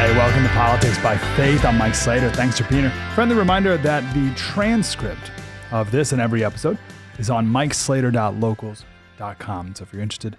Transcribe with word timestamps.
Hey, 0.00 0.16
welcome 0.16 0.42
to 0.44 0.48
Politics 0.54 0.96
by 1.02 1.18
Faith. 1.36 1.62
I'm 1.62 1.76
Mike 1.76 1.94
Slater. 1.94 2.30
Thanks 2.30 2.58
for 2.58 2.66
being 2.70 2.84
here. 2.84 3.10
Friendly 3.14 3.36
reminder 3.36 3.76
that 3.76 4.14
the 4.14 4.34
transcript 4.34 5.30
of 5.72 5.90
this 5.90 6.12
and 6.12 6.22
every 6.22 6.42
episode 6.42 6.78
is 7.18 7.28
on 7.28 7.46
mikeslater.locals.com. 7.46 9.74
So 9.74 9.82
if 9.82 9.92
you're 9.92 10.00
interested 10.00 10.38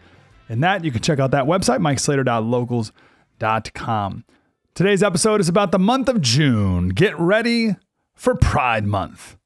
in 0.49 0.61
that, 0.61 0.83
you 0.83 0.91
can 0.91 1.03
check 1.03 1.19
out 1.19 1.29
that 1.29 1.45
website, 1.45 1.77
mikeslater.locals.com. 1.77 4.25
Today's 4.73 5.03
episode 5.03 5.39
is 5.39 5.47
about 5.47 5.71
the 5.71 5.77
month 5.77 6.09
of 6.09 6.21
June. 6.21 6.89
Get 6.89 7.15
ready 7.19 7.75
for 8.15 8.33
Pride 8.33 8.87
Month. 8.87 9.37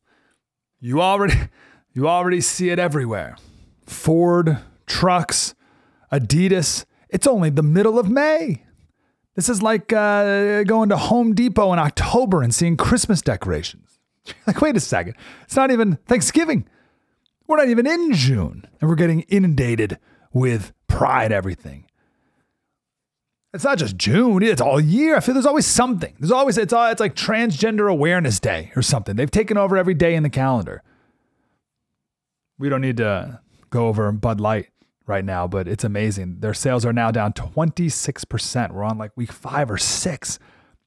You 0.80 1.02
already 1.02 1.50
you 1.94 2.08
already 2.08 2.40
see 2.40 2.70
it 2.70 2.80
everywhere. 2.80 3.36
Ford, 3.86 4.60
trucks, 4.86 5.56
Adidas. 6.10 6.86
It's 7.10 7.28
only 7.28 7.50
the 7.50 7.62
middle 7.62 8.00
of 8.00 8.10
May. 8.10 8.65
This 9.36 9.50
is 9.50 9.62
like 9.62 9.92
uh, 9.92 10.64
going 10.64 10.90
to 10.90 10.98
Home 10.98 11.36
Depot 11.36 11.74
in 11.74 11.80
October 11.80 12.42
and 12.42 12.56
seeing 12.56 12.78
Christmas 12.78 13.22
decorations. 13.22 14.00
Like, 14.48 14.60
wait 14.60 14.76
a 14.76 14.80
second. 14.80 15.16
It's 15.44 15.56
not 15.56 15.70
even 15.70 15.98
Thanksgiving. 16.08 16.68
We're 17.46 17.58
not 17.58 17.70
even 17.70 17.86
in 17.86 18.12
June, 18.14 18.68
and 18.82 18.90
we're 18.90 18.96
getting 18.96 19.22
inundated 19.22 20.00
with 20.34 20.74
pride 20.88 21.32
everything. 21.32 21.86
It's 23.54 23.64
not 23.64 23.78
just 23.78 23.98
June, 23.98 24.42
it's 24.42 24.62
all 24.62 24.82
year. 24.82 25.16
I 25.16 25.20
feel 25.20 25.34
there's 25.34 25.46
always 25.46 25.68
something. 25.68 26.14
There's 26.20 26.32
always 26.32 26.58
it's 26.58 26.74
all 26.74 26.90
it's 26.90 27.00
like 27.00 27.16
transgender 27.16 27.90
awareness 27.90 28.40
day 28.40 28.72
or 28.76 28.82
something. 28.82 29.16
They've 29.16 29.30
taken 29.30 29.58
over 29.58 29.78
every 29.78 29.94
day 29.94 30.16
in 30.16 30.24
the 30.24 30.30
calendar. 30.30 30.82
We 32.58 32.68
don't 32.68 32.82
need 32.82 32.98
to 32.98 33.40
go 33.70 33.88
over 33.88 34.12
Bud 34.12 34.42
Light 34.42 34.70
right 35.08 35.24
now, 35.24 35.48
but 35.48 35.68
it's 35.68 35.84
amazing. 35.84 36.40
Their 36.40 36.54
sales 36.54 36.86
are 36.86 36.94
now 36.94 37.12
down 37.12 37.34
26%. 37.34 38.72
We're 38.72 38.84
on 38.84 38.98
like 38.98 39.12
week 39.16 39.32
five 39.32 39.70
or 39.70 39.78
six. 39.78 40.40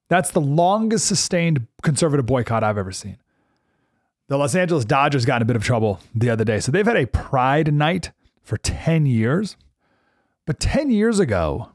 That's 0.08 0.30
the 0.30 0.40
longest 0.40 1.06
sustained 1.06 1.66
conservative 1.82 2.26
boycott 2.26 2.64
I've 2.64 2.78
ever 2.78 2.92
seen. 2.92 3.18
The 4.28 4.36
Los 4.36 4.54
Angeles 4.54 4.84
Dodgers 4.84 5.24
got 5.24 5.36
in 5.36 5.42
a 5.42 5.46
bit 5.46 5.56
of 5.56 5.64
trouble 5.64 6.00
the 6.14 6.30
other 6.30 6.44
day. 6.44 6.60
So 6.60 6.70
they've 6.70 6.86
had 6.86 6.96
a 6.96 7.06
pride 7.06 7.72
night 7.72 8.12
for 8.42 8.56
10 8.56 9.06
years. 9.06 9.56
But 10.46 10.60
10 10.60 10.90
years 10.90 11.18
ago, 11.18 11.70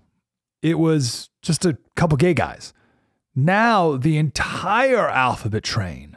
it 0.61 0.79
was 0.79 1.29
just 1.41 1.65
a 1.65 1.77
couple 1.95 2.17
gay 2.17 2.33
guys. 2.33 2.73
Now 3.35 3.97
the 3.97 4.17
entire 4.17 5.09
alphabet 5.09 5.63
train 5.63 6.12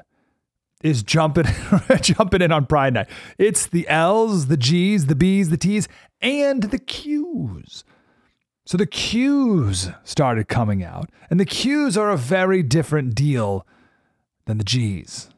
is 0.87 1.03
jumping 1.03 1.47
jumping 2.01 2.43
in 2.43 2.53
on 2.53 2.67
Pride 2.67 2.95
Night. 2.95 3.09
It's 3.39 3.67
the 3.67 3.87
L's, 3.89 4.47
the 4.47 4.57
G's, 4.57 5.07
the 5.07 5.15
B's, 5.15 5.51
the 5.51 5.57
T's, 5.57 5.89
and 6.21 6.65
the 6.65 6.79
Q's. 6.79 7.85
So 8.65 8.77
the 8.77 8.87
Q's 8.87 9.91
started 10.05 10.49
coming 10.49 10.83
out, 10.83 11.11
and 11.31 11.39
the 11.39 11.45
Q's 11.45 11.97
are 11.97 12.11
a 12.11 12.17
very 12.17 12.63
different 12.63 13.15
deal 13.15 13.67
than 14.47 14.59
the 14.59 14.65
G's. 14.65 15.29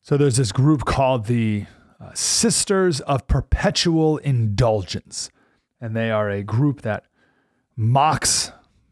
So 0.00 0.16
there's 0.16 0.36
this 0.36 0.50
group 0.50 0.84
called 0.84 1.26
the 1.26 1.66
uh, 2.00 2.10
Sisters 2.14 3.00
of 3.02 3.28
Perpetual 3.28 4.18
Indulgence, 4.18 5.30
and 5.80 5.94
they 5.94 6.10
are 6.10 6.28
a 6.28 6.42
group 6.42 6.82
that 6.82 7.04
mocks 7.76 8.50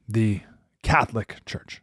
the 0.09 0.43
Catholic 0.83 1.45
Church 1.45 1.83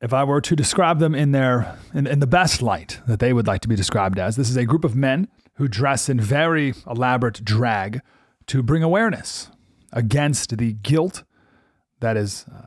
if 0.00 0.12
I 0.12 0.24
were 0.24 0.40
to 0.40 0.56
describe 0.56 0.98
them 0.98 1.14
in 1.14 1.32
their 1.32 1.78
in, 1.94 2.06
in 2.06 2.20
the 2.20 2.26
best 2.26 2.62
light 2.62 3.00
that 3.06 3.20
they 3.20 3.32
would 3.32 3.46
like 3.46 3.60
to 3.62 3.68
be 3.68 3.76
described 3.76 4.18
as, 4.18 4.36
this 4.36 4.50
is 4.50 4.56
a 4.56 4.64
group 4.64 4.84
of 4.84 4.94
men 4.94 5.28
who 5.54 5.68
dress 5.68 6.08
in 6.08 6.20
very 6.20 6.74
elaborate 6.86 7.44
drag 7.44 8.00
to 8.46 8.62
bring 8.62 8.82
awareness 8.82 9.50
against 9.92 10.56
the 10.56 10.74
guilt 10.74 11.24
that 12.00 12.16
is 12.16 12.44
uh, 12.54 12.66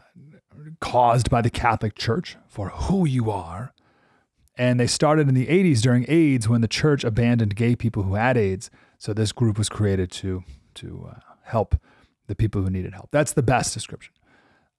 caused 0.79 1.29
by 1.29 1.41
the 1.41 1.49
Catholic 1.49 1.95
Church 1.95 2.35
for 2.47 2.69
who 2.69 3.05
you 3.05 3.29
are. 3.29 3.73
And 4.57 4.79
they 4.79 4.87
started 4.87 5.29
in 5.29 5.35
the 5.35 5.47
80s 5.47 5.81
during 5.81 6.05
AIDS 6.09 6.49
when 6.49 6.61
the 6.61 6.67
church 6.67 7.03
abandoned 7.03 7.55
gay 7.55 7.75
people 7.75 8.03
who 8.03 8.15
had 8.15 8.37
AIDS. 8.37 8.69
So 8.97 9.13
this 9.13 9.31
group 9.31 9.57
was 9.57 9.69
created 9.69 10.11
to 10.11 10.43
to 10.75 11.09
uh, 11.11 11.19
help 11.43 11.75
the 12.27 12.35
people 12.35 12.61
who 12.61 12.69
needed 12.69 12.93
help. 12.93 13.09
That's 13.11 13.33
the 13.33 13.43
best 13.43 13.73
description. 13.73 14.13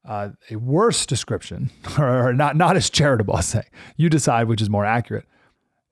Uh, 0.03 0.31
a 0.50 0.56
worse 0.56 1.05
description, 1.05 1.71
or 1.99 2.33
not, 2.33 2.56
not 2.56 2.77
as 2.77 2.88
charitable, 2.88 3.37
I'll 3.37 3.43
say, 3.43 3.65
you 3.97 4.09
decide 4.09 4.49
which 4.49 4.62
is 4.62 4.71
more 4.71 4.87
accurate, 4.87 5.27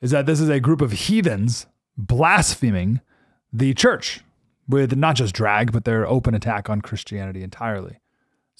is 0.01 0.13
that 0.13 0.27
this 0.27 0.41
is 0.41 0.49
a 0.49 0.61
group 0.61 0.81
of 0.81 0.93
heathens 0.93 1.67
blaspheming 1.97 3.01
the 3.53 3.75
church 3.75 4.21
with 4.69 4.97
not 4.97 5.17
just 5.17 5.35
drag, 5.35 5.73
but 5.73 5.85
their 5.85 6.07
open 6.07 6.35
attack 6.35 6.71
on 6.71 6.81
Christianity 6.81 7.43
entirely. 7.43 8.01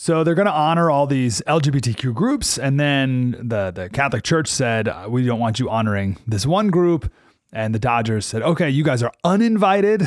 So 0.01 0.23
they're 0.23 0.37
going 0.37 0.47
to 0.47 0.53
honor 0.53 0.91
all 0.91 1.09
these 1.09 1.43
LGBTQ 1.43 2.15
groups. 2.15 2.57
And 2.57 2.79
then 2.79 3.33
the, 3.33 3.73
the 3.73 3.89
Catholic 3.91 4.23
Church 4.23 4.47
said, 4.47 4.87
uh, 4.87 5.07
We 5.09 5.27
don't 5.27 5.41
want 5.41 5.59
you 5.59 5.69
honoring 5.69 6.19
this 6.25 6.47
one 6.47 6.69
group. 6.69 7.11
And 7.53 7.75
the 7.75 7.81
Dodgers 7.81 8.25
said, 8.25 8.43
Okay, 8.43 8.71
you 8.71 8.85
guys 8.85 9.03
are 9.03 9.13
uninvited. 9.25 10.07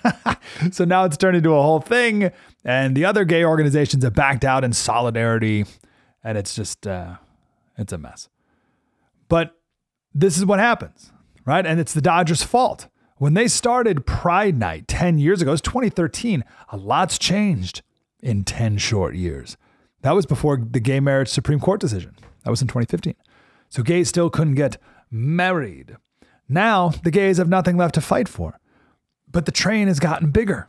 so 0.72 0.84
now 0.84 1.04
it's 1.04 1.16
turned 1.16 1.36
into 1.36 1.54
a 1.54 1.62
whole 1.62 1.80
thing. 1.80 2.32
And 2.64 2.96
the 2.96 3.04
other 3.04 3.24
gay 3.24 3.44
organizations 3.44 4.04
have 4.04 4.14
backed 4.14 4.44
out 4.44 4.64
in 4.64 4.72
solidarity. 4.72 5.64
And 6.22 6.38
it's 6.38 6.54
just, 6.54 6.86
uh, 6.86 7.16
it's 7.76 7.92
a 7.92 7.98
mess. 7.98 8.28
But 9.28 9.56
this 10.14 10.36
is 10.36 10.44
what 10.44 10.58
happens, 10.58 11.10
right? 11.44 11.64
And 11.64 11.80
it's 11.80 11.94
the 11.94 12.02
Dodgers' 12.02 12.42
fault. 12.42 12.88
When 13.16 13.34
they 13.34 13.48
started 13.48 14.06
Pride 14.06 14.58
Night 14.58 14.88
10 14.88 15.18
years 15.18 15.40
ago, 15.40 15.50
it 15.50 15.54
was 15.54 15.62
2013, 15.62 16.44
a 16.70 16.76
lot's 16.76 17.18
changed 17.18 17.82
in 18.20 18.44
10 18.44 18.78
short 18.78 19.14
years. 19.14 19.56
That 20.02 20.12
was 20.12 20.26
before 20.26 20.56
the 20.56 20.80
gay 20.80 21.00
marriage 21.00 21.28
Supreme 21.28 21.60
Court 21.60 21.80
decision. 21.80 22.16
That 22.44 22.50
was 22.50 22.60
in 22.60 22.68
2015. 22.68 23.14
So 23.68 23.82
gays 23.82 24.08
still 24.08 24.28
couldn't 24.28 24.56
get 24.56 24.76
married. 25.10 25.96
Now 26.48 26.88
the 26.88 27.10
gays 27.10 27.38
have 27.38 27.48
nothing 27.48 27.76
left 27.76 27.94
to 27.94 28.00
fight 28.00 28.28
for. 28.28 28.58
But 29.30 29.46
the 29.46 29.52
train 29.52 29.88
has 29.88 30.00
gotten 30.00 30.30
bigger. 30.30 30.66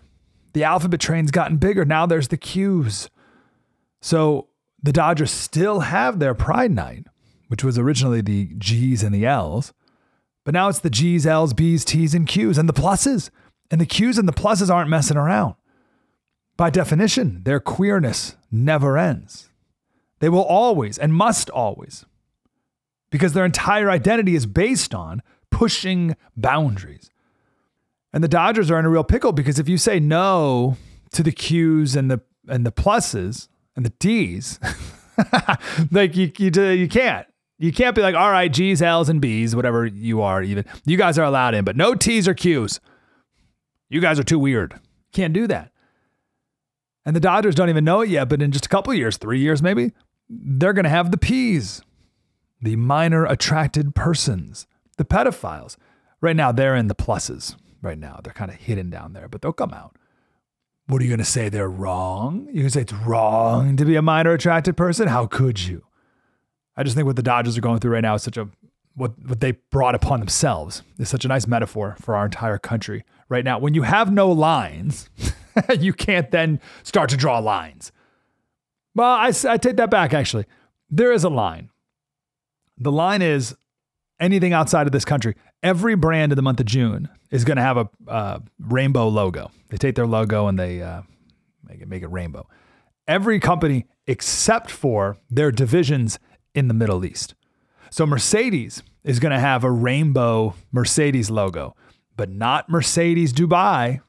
The 0.54 0.64
alphabet 0.64 1.00
train's 1.00 1.32
gotten 1.32 1.58
bigger. 1.58 1.86
Now 1.86 2.06
there's 2.06 2.30
the 2.30 2.38
Q's. 2.38 3.10
So 4.02 4.50
the 4.82 4.94
Dodgers 4.94 5.32
still 5.32 5.82
have 5.82 6.20
their 6.20 6.34
Pride 6.34 6.72
Night, 6.72 7.06
which 7.48 7.64
was 7.64 7.78
originally 7.78 8.22
the 8.22 8.54
G's 8.58 9.04
and 9.04 9.14
the 9.14 9.26
L's. 9.26 9.74
But 10.44 10.54
now 10.54 10.68
it's 10.70 10.80
the 10.80 10.90
G's, 10.90 11.26
L's, 11.26 11.54
B's, 11.54 11.86
T's, 11.86 12.14
and 12.14 12.28
Q's 12.28 12.58
and 12.58 12.68
the 12.68 12.74
pluses. 12.74 13.30
And 13.72 13.80
the 13.80 13.86
Q's 13.86 14.18
and 14.18 14.28
the 14.28 14.34
pluses 14.34 14.70
aren't 14.70 14.90
messing 14.90 15.18
around. 15.18 15.56
By 16.58 16.70
definition, 16.70 17.42
their 17.44 17.60
queerness 17.60 18.36
never 18.52 18.98
ends. 18.98 19.50
They 20.20 20.30
will 20.30 20.44
always 20.44 20.98
and 20.98 21.14
must 21.14 21.50
always, 21.50 22.06
because 23.10 23.34
their 23.34 23.46
entire 23.46 23.90
identity 23.90 24.36
is 24.36 24.46
based 24.46 24.94
on 24.94 25.22
pushing 25.50 26.16
boundaries. 26.38 27.10
And 28.14 28.24
the 28.24 28.28
Dodgers 28.28 28.70
are 28.70 28.80
in 28.80 28.86
a 28.86 28.90
real 28.90 29.04
pickle 29.04 29.32
because 29.32 29.58
if 29.58 29.68
you 29.68 29.78
say 29.78 30.00
no 30.00 30.78
to 31.12 31.24
the 31.24 31.32
Q's 31.32 31.96
and 31.96 32.12
the 32.12 32.22
and 32.48 32.66
the 32.66 32.72
pluses 32.72 33.48
and 33.76 33.84
the 33.84 33.90
D's, 33.90 34.60
like 35.92 36.16
you 36.16 36.32
you 36.38 36.52
you 36.72 36.88
can't. 36.88 37.28
You 37.60 37.72
can't 37.72 37.96
be 37.96 38.02
like, 38.02 38.16
all 38.16 38.32
right, 38.32 38.52
G's, 38.52 38.82
L's, 38.82 39.08
and 39.08 39.22
B's, 39.22 39.56
whatever 39.56 39.86
you 39.86 40.22
are, 40.22 40.44
even. 40.44 40.66
You 40.86 40.98
guys 40.98 41.18
are 41.18 41.24
allowed 41.24 41.54
in, 41.54 41.64
but 41.64 41.78
no 41.78 41.96
T's 41.96 42.28
or 42.28 42.34
Q's. 42.34 42.82
You 43.90 44.02
guys 44.02 44.20
are 44.20 44.24
too 44.24 44.40
weird. 44.40 44.82
Can't 45.14 45.34
do 45.34 45.48
that. 45.48 45.72
And 47.06 47.16
the 47.16 47.22
Dodgers 47.22 47.56
don't 47.56 47.70
even 47.70 47.86
know 47.86 48.02
it 48.02 48.10
yet, 48.10 48.28
but 48.28 48.42
in 48.42 48.52
just 48.52 48.66
a 48.66 48.70
couple 48.70 48.94
years, 48.94 49.18
three 49.18 49.40
years 49.40 49.62
maybe, 49.62 49.94
they're 50.28 50.74
going 50.74 50.84
to 50.84 50.90
have 50.90 51.12
the 51.12 51.18
P's, 51.18 51.82
the 52.62 52.76
minor 52.76 53.26
attracted 53.26 53.96
persons, 53.96 54.68
the 54.98 55.06
pedophiles. 55.06 55.78
Right 56.20 56.36
now, 56.36 56.52
they're 56.52 56.76
in 56.76 56.88
the 56.88 56.96
pluses 56.96 57.56
right 57.84 57.98
now. 57.98 58.20
They're 58.24 58.34
kind 58.34 58.50
of 58.50 58.58
hidden 58.58 58.90
down 58.90 59.14
there, 59.14 59.28
but 59.28 59.42
they'll 59.42 59.54
come 59.54 59.74
out. 59.74 59.96
What 60.88 61.02
are 61.02 61.06
you 61.06 61.10
going 61.10 61.20
to 61.20 61.26
say? 61.26 61.50
They're 61.50 61.70
wrong? 61.70 62.48
You 62.52 62.62
can 62.62 62.70
say 62.70 62.82
it's 62.82 62.94
wrong 62.94 63.78
to 63.78 63.86
be 63.86 63.96
a 63.96 64.02
minor 64.02 64.34
attracted 64.34 64.76
person? 64.76 65.08
How 65.08 65.28
could 65.28 65.66
you? 65.66 65.86
I 66.76 66.84
just 66.84 66.96
think 66.96 67.06
what 67.06 67.16
the 67.16 67.24
Dodgers 67.24 67.58
are 67.58 67.62
going 67.62 67.80
through 67.80 67.92
right 67.92 68.02
now 68.02 68.16
is 68.16 68.24
such 68.24 68.38
a 68.38 68.50
what 68.96 69.14
what 69.26 69.40
they 69.40 69.54
brought 69.72 69.96
upon 69.96 70.20
themselves 70.20 70.84
is 71.00 71.10
such 71.10 71.26
a 71.26 71.28
nice 71.28 71.48
metaphor 71.48 71.96
for 72.00 72.16
our 72.16 72.26
entire 72.26 72.58
country 72.58 73.04
right 73.30 73.44
now. 73.44 73.58
When 73.58 73.74
you 73.74 73.84
have 73.84 74.12
no 74.12 74.32
lines, 74.32 75.10
you 75.80 75.94
can't 75.94 76.30
then 76.32 76.60
start 76.84 77.10
to 77.12 77.18
draw 77.18 77.40
lines. 77.40 77.92
Well, 78.96 79.10
I, 79.10 79.32
I 79.48 79.58
take 79.58 79.78
that 79.78 79.90
back, 79.90 80.14
actually. 80.14 80.46
There 80.90 81.12
is 81.12 81.24
a 81.24 81.30
line. 81.30 81.70
The 82.78 82.92
line 82.92 83.22
is 83.22 83.56
anything 84.20 84.54
outside 84.54 84.88
of 84.88 84.92
this 84.94 85.06
country. 85.06 85.36
Every 85.62 85.96
brand 85.96 86.32
in 86.32 86.36
the 86.36 86.42
month 86.42 86.60
of 86.60 86.66
June 86.66 87.10
is 87.32 87.46
going 87.46 87.58
to 87.58 87.64
have 87.64 87.78
a 87.78 87.90
uh, 88.08 88.40
rainbow 88.60 89.08
logo. 89.08 89.52
They 89.70 89.78
take 89.78 89.96
their 89.96 90.08
logo 90.08 90.48
and 90.48 90.60
they 90.60 90.82
uh, 90.82 91.02
make 91.68 91.82
it 91.82 91.88
make 91.88 92.04
it 92.04 92.08
rainbow. 92.08 92.48
Every 93.08 93.40
company 93.40 93.86
except 94.08 94.70
for 94.70 95.18
their 95.30 95.52
divisions 95.52 96.20
in 96.54 96.68
the 96.68 96.74
Middle 96.74 97.06
East. 97.06 97.36
So 97.90 98.06
Mercedes 98.06 98.84
is 99.04 99.20
going 99.20 99.32
to 99.32 99.40
have 99.40 99.64
a 99.64 99.72
rainbow 99.72 100.56
Mercedes 100.72 101.30
logo, 101.30 101.76
but 102.16 102.30
not 102.30 102.70
Mercedes 102.70 103.34
Dubai. 103.34 104.02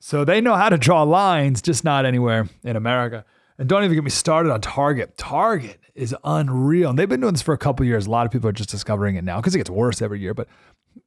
So 0.00 0.24
they 0.24 0.40
know 0.40 0.54
how 0.56 0.68
to 0.68 0.78
draw 0.78 1.02
lines, 1.02 1.62
just 1.62 1.84
not 1.84 2.04
anywhere 2.04 2.48
in 2.64 2.74
America. 2.74 3.24
And 3.58 3.68
don't 3.68 3.84
even 3.84 3.94
get 3.94 4.04
me 4.04 4.10
started 4.10 4.52
on 4.52 4.60
Target. 4.60 5.16
Target 5.16 5.78
is 5.94 6.14
unreal. 6.24 6.90
And 6.90 6.98
they've 6.98 7.08
been 7.08 7.20
doing 7.20 7.34
this 7.34 7.42
for 7.42 7.54
a 7.54 7.58
couple 7.58 7.84
years. 7.86 8.06
A 8.06 8.10
lot 8.10 8.26
of 8.26 8.32
people 8.32 8.48
are 8.48 8.52
just 8.52 8.70
discovering 8.70 9.16
it 9.16 9.24
now 9.24 9.40
because 9.40 9.54
it 9.54 9.58
gets 9.58 9.70
worse 9.70 10.00
every 10.00 10.20
year. 10.20 10.34
But 10.34 10.48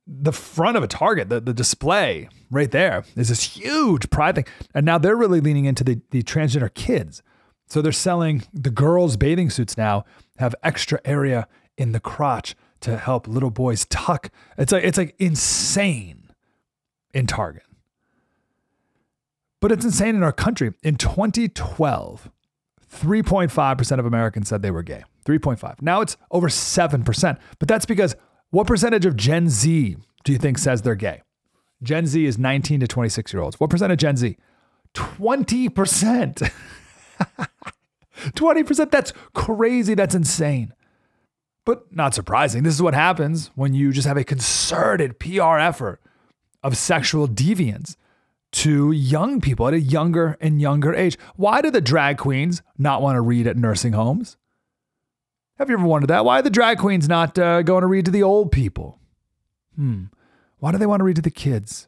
the 0.07 0.31
front 0.31 0.77
of 0.77 0.83
a 0.83 0.87
Target, 0.87 1.29
the, 1.29 1.39
the 1.39 1.53
display 1.53 2.29
right 2.51 2.71
there 2.71 3.03
is 3.15 3.29
this 3.29 3.43
huge 3.43 4.09
pride 4.09 4.35
thing. 4.35 4.45
And 4.73 4.85
now 4.85 4.97
they're 4.97 5.15
really 5.15 5.41
leaning 5.41 5.65
into 5.65 5.83
the, 5.83 6.01
the 6.11 6.21
transgender 6.23 6.73
kids. 6.73 7.21
So 7.67 7.81
they're 7.81 7.91
selling 7.91 8.43
the 8.53 8.69
girls' 8.69 9.17
bathing 9.17 9.49
suits 9.49 9.77
now 9.77 10.05
have 10.37 10.55
extra 10.63 10.99
area 11.03 11.47
in 11.77 11.91
the 11.91 11.99
crotch 11.99 12.55
to 12.81 12.97
help 12.97 13.27
little 13.27 13.49
boys 13.49 13.85
tuck. 13.85 14.29
It's 14.57 14.71
like 14.71 14.83
it's 14.83 14.97
like 14.97 15.15
insane 15.17 16.29
in 17.13 17.25
Target. 17.25 17.63
But 19.59 19.71
it's 19.71 19.85
insane 19.85 20.15
in 20.15 20.21
our 20.21 20.31
country. 20.31 20.73
In 20.83 20.95
2012, 20.95 22.29
3.5% 22.95 23.99
of 23.99 24.05
Americans 24.05 24.49
said 24.49 24.61
they 24.61 24.71
were 24.71 24.83
gay. 24.83 25.03
3.5. 25.25 25.81
Now 25.81 26.01
it's 26.01 26.17
over 26.31 26.47
7%. 26.47 27.37
But 27.59 27.67
that's 27.67 27.85
because 27.85 28.15
what 28.51 28.67
percentage 28.67 29.05
of 29.05 29.15
Gen 29.15 29.49
Z 29.49 29.97
do 30.23 30.31
you 30.31 30.37
think 30.37 30.57
says 30.57 30.81
they're 30.81 30.95
gay? 30.95 31.21
Gen 31.83 32.07
Z 32.07 32.25
is 32.25 32.37
19 32.37 32.79
to 32.79 32.87
26 32.87 33.33
year 33.33 33.41
olds. 33.41 33.59
What 33.59 33.69
percent 33.69 33.91
of 33.91 33.97
Gen 33.97 34.17
Z? 34.17 34.37
20%. 34.93 36.51
20%. 38.17 38.91
That's 38.91 39.13
crazy. 39.33 39.93
That's 39.93 40.15
insane. 40.15 40.73
But 41.65 41.93
not 41.93 42.13
surprising. 42.13 42.63
This 42.63 42.75
is 42.75 42.81
what 42.81 42.93
happens 42.93 43.51
when 43.55 43.73
you 43.73 43.91
just 43.91 44.07
have 44.07 44.17
a 44.17 44.23
concerted 44.23 45.19
PR 45.19 45.57
effort 45.57 45.99
of 46.63 46.77
sexual 46.77 47.27
deviance 47.27 47.95
to 48.55 48.91
young 48.91 49.41
people 49.41 49.67
at 49.67 49.73
a 49.73 49.79
younger 49.79 50.37
and 50.39 50.61
younger 50.61 50.93
age. 50.93 51.17
Why 51.35 51.61
do 51.61 51.69
the 51.69 51.81
drag 51.81 52.17
queens 52.17 52.61
not 52.77 53.01
want 53.01 53.17
to 53.17 53.21
read 53.21 53.47
at 53.47 53.57
nursing 53.57 53.93
homes? 53.93 54.37
Have 55.57 55.69
you 55.69 55.77
ever 55.77 55.85
wondered 55.85 56.07
that? 56.07 56.25
Why 56.25 56.39
are 56.39 56.41
the 56.41 56.49
drag 56.49 56.77
queens 56.77 57.07
not 57.09 57.37
uh, 57.37 57.61
going 57.63 57.81
to 57.81 57.87
read 57.87 58.05
to 58.05 58.11
the 58.11 58.23
old 58.23 58.51
people? 58.51 58.99
Hmm. 59.75 60.05
Why 60.59 60.71
do 60.71 60.77
they 60.77 60.85
want 60.85 61.01
to 61.01 61.03
read 61.03 61.17
to 61.17 61.21
the 61.21 61.29
kids? 61.29 61.87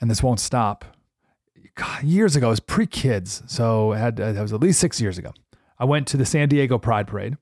and 0.00 0.10
this 0.10 0.22
won't 0.22 0.40
stop. 0.40 0.84
God, 1.74 2.02
years 2.02 2.34
ago, 2.34 2.48
it 2.48 2.50
was 2.50 2.60
pre 2.60 2.86
kids, 2.86 3.42
so 3.46 3.92
it 3.92 3.98
had 3.98 4.20
uh, 4.20 4.32
that 4.32 4.42
was 4.42 4.52
at 4.52 4.60
least 4.60 4.80
six 4.80 5.00
years 5.00 5.18
ago. 5.18 5.32
I 5.78 5.84
went 5.84 6.08
to 6.08 6.16
the 6.16 6.26
San 6.26 6.48
Diego 6.48 6.76
Pride 6.78 7.06
Parade, 7.06 7.36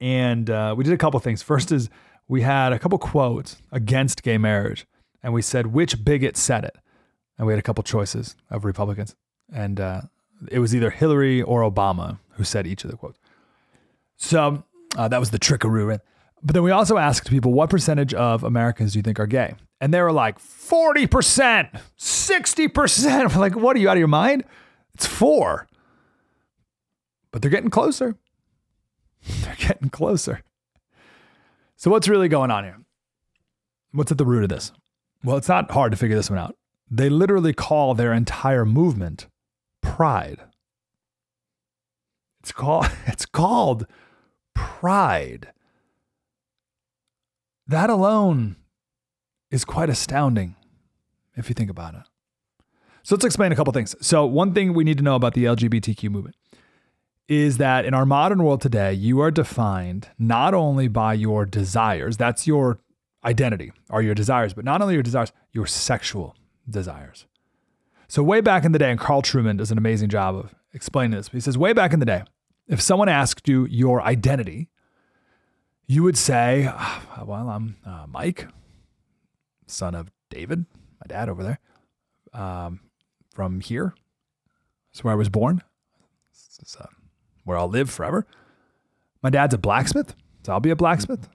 and 0.00 0.50
uh, 0.50 0.74
we 0.76 0.84
did 0.84 0.92
a 0.92 0.98
couple 0.98 1.18
things. 1.20 1.42
First 1.42 1.72
is 1.72 1.88
we 2.28 2.42
had 2.42 2.72
a 2.72 2.78
couple 2.78 2.98
quotes 2.98 3.56
against 3.72 4.22
gay 4.22 4.36
marriage, 4.36 4.86
and 5.22 5.32
we 5.32 5.42
said 5.42 5.68
which 5.68 6.04
bigot 6.04 6.36
said 6.36 6.64
it, 6.64 6.76
and 7.38 7.46
we 7.46 7.52
had 7.52 7.58
a 7.58 7.62
couple 7.62 7.82
choices 7.82 8.36
of 8.50 8.64
Republicans, 8.64 9.16
and 9.52 9.80
uh, 9.80 10.02
it 10.50 10.58
was 10.58 10.74
either 10.74 10.90
Hillary 10.90 11.40
or 11.40 11.62
Obama 11.62 12.18
who 12.32 12.44
said 12.44 12.66
each 12.66 12.84
of 12.84 12.90
the 12.90 12.96
quotes. 12.96 13.18
So 14.16 14.64
uh, 14.96 15.08
that 15.08 15.18
was 15.18 15.30
the 15.30 15.38
trickaroo. 15.38 15.86
Right? 15.86 16.00
But 16.42 16.54
then 16.54 16.62
we 16.62 16.70
also 16.70 16.96
asked 16.96 17.28
people, 17.28 17.52
what 17.52 17.70
percentage 17.70 18.14
of 18.14 18.44
Americans 18.44 18.92
do 18.92 18.98
you 18.98 19.02
think 19.02 19.20
are 19.20 19.26
gay? 19.26 19.54
And 19.80 19.92
they 19.92 20.00
were 20.00 20.12
like 20.12 20.38
40%, 20.38 21.80
60%. 21.98 23.34
We're 23.34 23.40
like, 23.40 23.56
what 23.56 23.76
are 23.76 23.78
you 23.78 23.88
out 23.88 23.96
of 23.96 23.98
your 23.98 24.08
mind? 24.08 24.44
It's 24.94 25.06
four. 25.06 25.66
But 27.30 27.42
they're 27.42 27.50
getting 27.50 27.70
closer. 27.70 28.16
They're 29.42 29.56
getting 29.56 29.90
closer. 29.90 30.42
So, 31.76 31.90
what's 31.90 32.08
really 32.08 32.28
going 32.28 32.50
on 32.50 32.64
here? 32.64 32.78
What's 33.92 34.10
at 34.10 34.18
the 34.18 34.24
root 34.24 34.42
of 34.42 34.48
this? 34.48 34.72
Well, 35.22 35.36
it's 35.36 35.48
not 35.48 35.70
hard 35.70 35.92
to 35.92 35.98
figure 35.98 36.16
this 36.16 36.30
one 36.30 36.38
out. 36.38 36.56
They 36.90 37.08
literally 37.08 37.52
call 37.52 37.94
their 37.94 38.12
entire 38.12 38.64
movement 38.64 39.26
pride. 39.82 40.40
It's 42.40 42.52
called, 42.52 42.90
it's 43.06 43.26
called 43.26 43.86
pride. 44.54 45.52
That 47.70 47.88
alone 47.88 48.56
is 49.52 49.64
quite 49.64 49.88
astounding 49.88 50.56
if 51.36 51.48
you 51.48 51.54
think 51.54 51.70
about 51.70 51.94
it. 51.94 52.02
So 53.04 53.14
let's 53.14 53.24
explain 53.24 53.52
a 53.52 53.54
couple 53.54 53.72
things. 53.72 53.94
So, 54.00 54.26
one 54.26 54.52
thing 54.54 54.74
we 54.74 54.82
need 54.82 54.96
to 54.98 55.04
know 55.04 55.14
about 55.14 55.34
the 55.34 55.44
LGBTQ 55.44 56.10
movement 56.10 56.34
is 57.28 57.58
that 57.58 57.84
in 57.84 57.94
our 57.94 58.04
modern 58.04 58.42
world 58.42 58.60
today, 58.60 58.92
you 58.92 59.20
are 59.20 59.30
defined 59.30 60.08
not 60.18 60.52
only 60.52 60.88
by 60.88 61.14
your 61.14 61.46
desires, 61.46 62.16
that's 62.16 62.44
your 62.44 62.80
identity, 63.24 63.70
are 63.88 64.02
your 64.02 64.16
desires, 64.16 64.52
but 64.52 64.64
not 64.64 64.82
only 64.82 64.94
your 64.94 65.04
desires, 65.04 65.30
your 65.52 65.68
sexual 65.68 66.34
desires. 66.68 67.26
So, 68.08 68.24
way 68.24 68.40
back 68.40 68.64
in 68.64 68.72
the 68.72 68.80
day, 68.80 68.90
and 68.90 68.98
Carl 68.98 69.22
Trueman 69.22 69.58
does 69.58 69.70
an 69.70 69.78
amazing 69.78 70.08
job 70.08 70.34
of 70.34 70.56
explaining 70.74 71.16
this. 71.16 71.28
He 71.28 71.38
says, 71.38 71.56
way 71.56 71.72
back 71.72 71.92
in 71.92 72.00
the 72.00 72.06
day, 72.06 72.24
if 72.66 72.80
someone 72.80 73.08
asked 73.08 73.46
you 73.46 73.66
your 73.66 74.02
identity, 74.02 74.70
you 75.90 76.04
would 76.04 76.16
say, 76.16 76.68
"Ah, 76.70 77.24
Well, 77.26 77.48
I'm 77.48 77.76
uh, 77.84 78.06
Mike, 78.06 78.46
son 79.66 79.96
of 79.96 80.08
David, 80.28 80.64
my 81.00 81.06
dad 81.08 81.28
over 81.28 81.42
there, 81.42 81.58
um, 82.32 82.78
from 83.34 83.60
here. 83.60 83.92
That's 84.92 85.02
where 85.02 85.12
I 85.12 85.16
was 85.16 85.28
born. 85.28 85.62
Is 86.62 86.76
uh, 86.78 86.86
where 87.42 87.58
I'll 87.58 87.68
live 87.68 87.90
forever. 87.90 88.24
My 89.20 89.30
dad's 89.30 89.52
a 89.52 89.58
blacksmith, 89.58 90.14
so 90.44 90.52
I'll 90.52 90.60
be 90.60 90.70
a 90.70 90.76
blacksmith. 90.76 91.28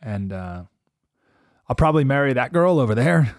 And 0.00 0.32
uh, 0.32 0.62
I'll 1.66 1.76
probably 1.76 2.04
marry 2.04 2.32
that 2.34 2.52
girl 2.52 2.78
over 2.78 2.94
there 2.94 3.34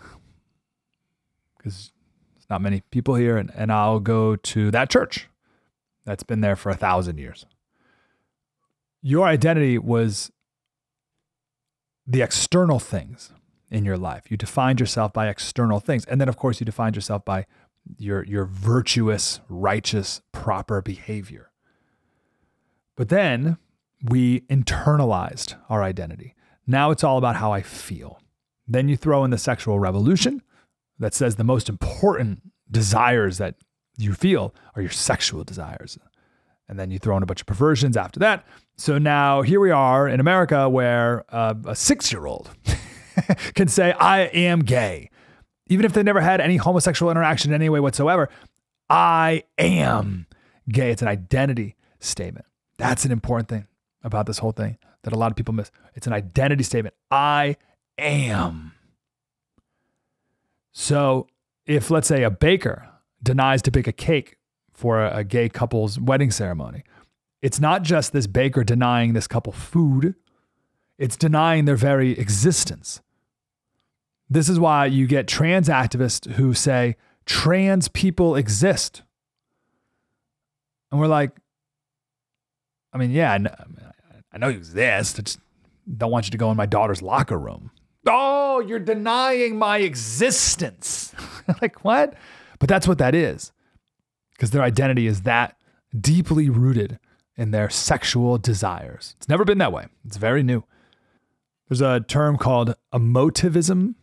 because 1.57 1.93
there's 2.35 2.49
not 2.49 2.61
many 2.61 2.81
people 2.91 3.15
here, 3.15 3.37
and, 3.37 3.51
and 3.55 3.71
I'll 3.71 4.01
go 4.01 4.35
to 4.35 4.69
that 4.71 4.89
church 4.89 5.29
that's 6.03 6.23
been 6.23 6.41
there 6.41 6.57
for 6.57 6.71
a 6.71 6.75
thousand 6.75 7.19
years. 7.19 7.45
Your 9.01 9.27
identity 9.27 9.77
was 9.77 10.31
the 12.05 12.21
external 12.21 12.79
things 12.79 13.31
in 13.71 13.85
your 13.85 13.97
life. 13.97 14.29
You 14.29 14.37
defined 14.37 14.79
yourself 14.79 15.13
by 15.13 15.27
external 15.29 15.79
things. 15.79 16.05
And 16.05 16.19
then, 16.19 16.27
of 16.27 16.37
course, 16.37 16.59
you 16.59 16.65
defined 16.65 16.95
yourself 16.95 17.23
by 17.23 17.45
your, 17.97 18.23
your 18.25 18.45
virtuous, 18.45 19.39
righteous, 19.47 20.21
proper 20.31 20.81
behavior. 20.81 21.51
But 22.95 23.09
then 23.09 23.57
we 24.03 24.41
internalized 24.41 25.55
our 25.69 25.83
identity. 25.83 26.35
Now 26.67 26.91
it's 26.91 27.03
all 27.03 27.17
about 27.17 27.37
how 27.37 27.51
I 27.51 27.61
feel. 27.61 28.19
Then 28.67 28.89
you 28.89 28.97
throw 28.97 29.23
in 29.23 29.31
the 29.31 29.37
sexual 29.37 29.79
revolution 29.79 30.41
that 30.99 31.13
says 31.13 31.35
the 31.35 31.43
most 31.43 31.69
important 31.69 32.41
desires 32.69 33.37
that 33.37 33.55
you 33.97 34.13
feel 34.13 34.53
are 34.75 34.81
your 34.81 34.91
sexual 34.91 35.43
desires. 35.43 35.97
And 36.69 36.79
then 36.79 36.91
you 36.91 36.99
throw 36.99 37.17
in 37.17 37.23
a 37.23 37.25
bunch 37.25 37.41
of 37.41 37.47
perversions 37.47 37.97
after 37.97 38.19
that. 38.19 38.45
So 38.77 38.97
now 38.97 39.41
here 39.41 39.59
we 39.59 39.71
are 39.71 40.07
in 40.07 40.19
America 40.19 40.69
where 40.69 41.25
uh, 41.33 41.55
a 41.65 41.75
six 41.75 42.11
year 42.13 42.27
old 42.27 42.51
can 43.55 43.67
say, 43.67 43.91
I 43.93 44.21
am 44.21 44.59
gay. 44.61 45.09
Even 45.67 45.85
if 45.85 45.93
they 45.93 46.03
never 46.03 46.21
had 46.21 46.39
any 46.39 46.57
homosexual 46.57 47.11
interaction 47.11 47.51
in 47.51 47.55
any 47.55 47.69
way 47.69 47.79
whatsoever, 47.79 48.29
I 48.89 49.43
am 49.57 50.27
gay. 50.69 50.91
It's 50.91 51.01
an 51.01 51.07
identity 51.07 51.75
statement. 51.99 52.45
That's 52.77 53.03
an 53.03 53.11
important 53.11 53.49
thing 53.49 53.67
about 54.03 54.27
this 54.27 54.37
whole 54.37 54.51
thing 54.51 54.77
that 55.03 55.13
a 55.13 55.17
lot 55.17 55.31
of 55.31 55.35
people 55.35 55.53
miss. 55.53 55.71
It's 55.95 56.07
an 56.07 56.13
identity 56.13 56.63
statement. 56.63 56.95
I 57.11 57.57
am. 57.97 58.73
So 60.71 61.27
if, 61.65 61.91
let's 61.91 62.07
say, 62.07 62.23
a 62.23 62.31
baker 62.31 62.87
denies 63.21 63.61
to 63.63 63.71
bake 63.71 63.87
a 63.87 63.91
cake 63.91 64.37
for 64.79 65.03
a, 65.03 65.17
a 65.17 65.23
gay 65.25 65.49
couple's 65.49 65.99
wedding 65.99 66.31
ceremony, 66.31 66.83
it's 67.41 67.59
not 67.59 67.83
just 67.83 68.13
this 68.13 68.27
baker 68.27 68.63
denying 68.63 69.11
this 69.11 69.27
couple 69.27 69.51
food, 69.51 70.15
it's 70.97 71.17
denying 71.17 71.65
their 71.65 71.75
very 71.75 72.11
existence. 72.11 73.01
This 74.29 74.47
is 74.47 74.57
why 74.57 74.85
you 74.85 75.05
get 75.05 75.27
trans 75.27 75.67
activists 75.67 76.31
who 76.33 76.53
say 76.53 76.95
trans 77.25 77.89
people 77.89 78.35
exist. 78.35 79.01
And 80.91 80.99
we're 80.99 81.07
like, 81.07 81.31
I 82.93 82.97
mean, 82.97 83.11
yeah, 83.11 83.37
I 84.31 84.37
know 84.37 84.47
you 84.47 84.57
exist. 84.57 85.19
I 85.19 85.23
just 85.23 85.39
don't 85.97 86.11
want 86.11 86.25
you 86.25 86.31
to 86.31 86.37
go 86.37 86.51
in 86.51 86.57
my 86.57 86.65
daughter's 86.65 87.01
locker 87.01 87.37
room. 87.37 87.71
Oh, 88.07 88.61
you're 88.61 88.79
denying 88.79 89.57
my 89.57 89.79
existence. 89.79 91.13
like, 91.61 91.83
what? 91.83 92.13
But 92.59 92.69
that's 92.69 92.87
what 92.87 92.97
that 92.99 93.13
is. 93.13 93.51
Because 94.39 94.51
their 94.51 94.63
identity 94.63 95.05
is 95.05 95.23
that 95.23 95.57
deeply 95.99 96.49
rooted 96.49 96.97
in 97.35 97.51
their 97.51 97.69
sexual 97.69 98.37
desires. 98.37 99.13
It's 99.17 99.27
never 99.27 99.43
been 99.43 99.57
that 99.57 99.73
way, 99.73 99.87
it's 100.05 100.15
very 100.15 100.43
new. 100.43 100.63
There's 101.67 101.81
a 101.81 101.99
term 101.99 102.37
called 102.37 102.73
emotivism. 102.93 103.95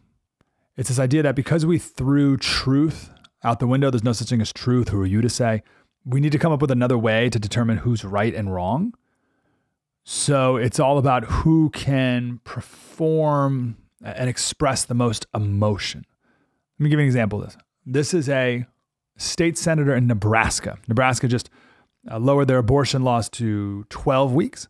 It's 0.77 0.91
this 0.91 0.99
idea 0.99 1.23
that 1.23 1.37
because 1.37 1.65
we 1.65 1.79
threw 1.79 2.37
truth 2.37 3.09
out 3.43 3.61
the 3.61 3.67
window, 3.67 3.91
there's 3.91 4.05
no 4.05 4.13
such 4.13 4.29
thing 4.29 4.43
as 4.43 4.53
truth. 4.53 4.91
Who 4.91 5.01
are 5.01 5.07
you 5.07 5.23
to 5.23 5.31
say? 5.31 5.63
We 6.05 6.21
need 6.21 6.33
to 6.33 6.39
come 6.39 6.53
up 6.53 6.61
with 6.61 6.71
another 6.71 6.99
way 6.99 7.31
to 7.31 7.39
determine 7.39 7.79
who's 7.79 8.05
right 8.05 8.35
and 8.35 8.53
wrong. 8.53 8.93
So 10.05 10.57
it's 10.57 10.79
all 10.79 10.99
about 10.99 11.25
who 11.25 11.71
can 11.71 12.41
perform 12.45 13.79
and 14.05 14.29
express 14.29 14.85
the 14.85 14.95
most 14.95 15.25
emotion. 15.35 16.05
Let 16.79 16.85
me 16.85 16.91
give 16.91 16.99
you 16.99 17.05
an 17.05 17.07
example 17.07 17.41
of 17.41 17.47
this. 17.47 17.57
This 17.87 18.13
is 18.13 18.29
a 18.29 18.67
state 19.17 19.59
senator 19.59 19.95
in 19.95 20.07
Nebraska. 20.07 20.79
Nebraska 20.89 21.29
just 21.29 21.51
uh, 22.11 22.19
lowered 22.19 22.49
their 22.49 22.59
abortion 22.59 23.03
laws 23.03 23.29
to 23.31 23.85
12 23.89 24.33
weeks 24.33 24.69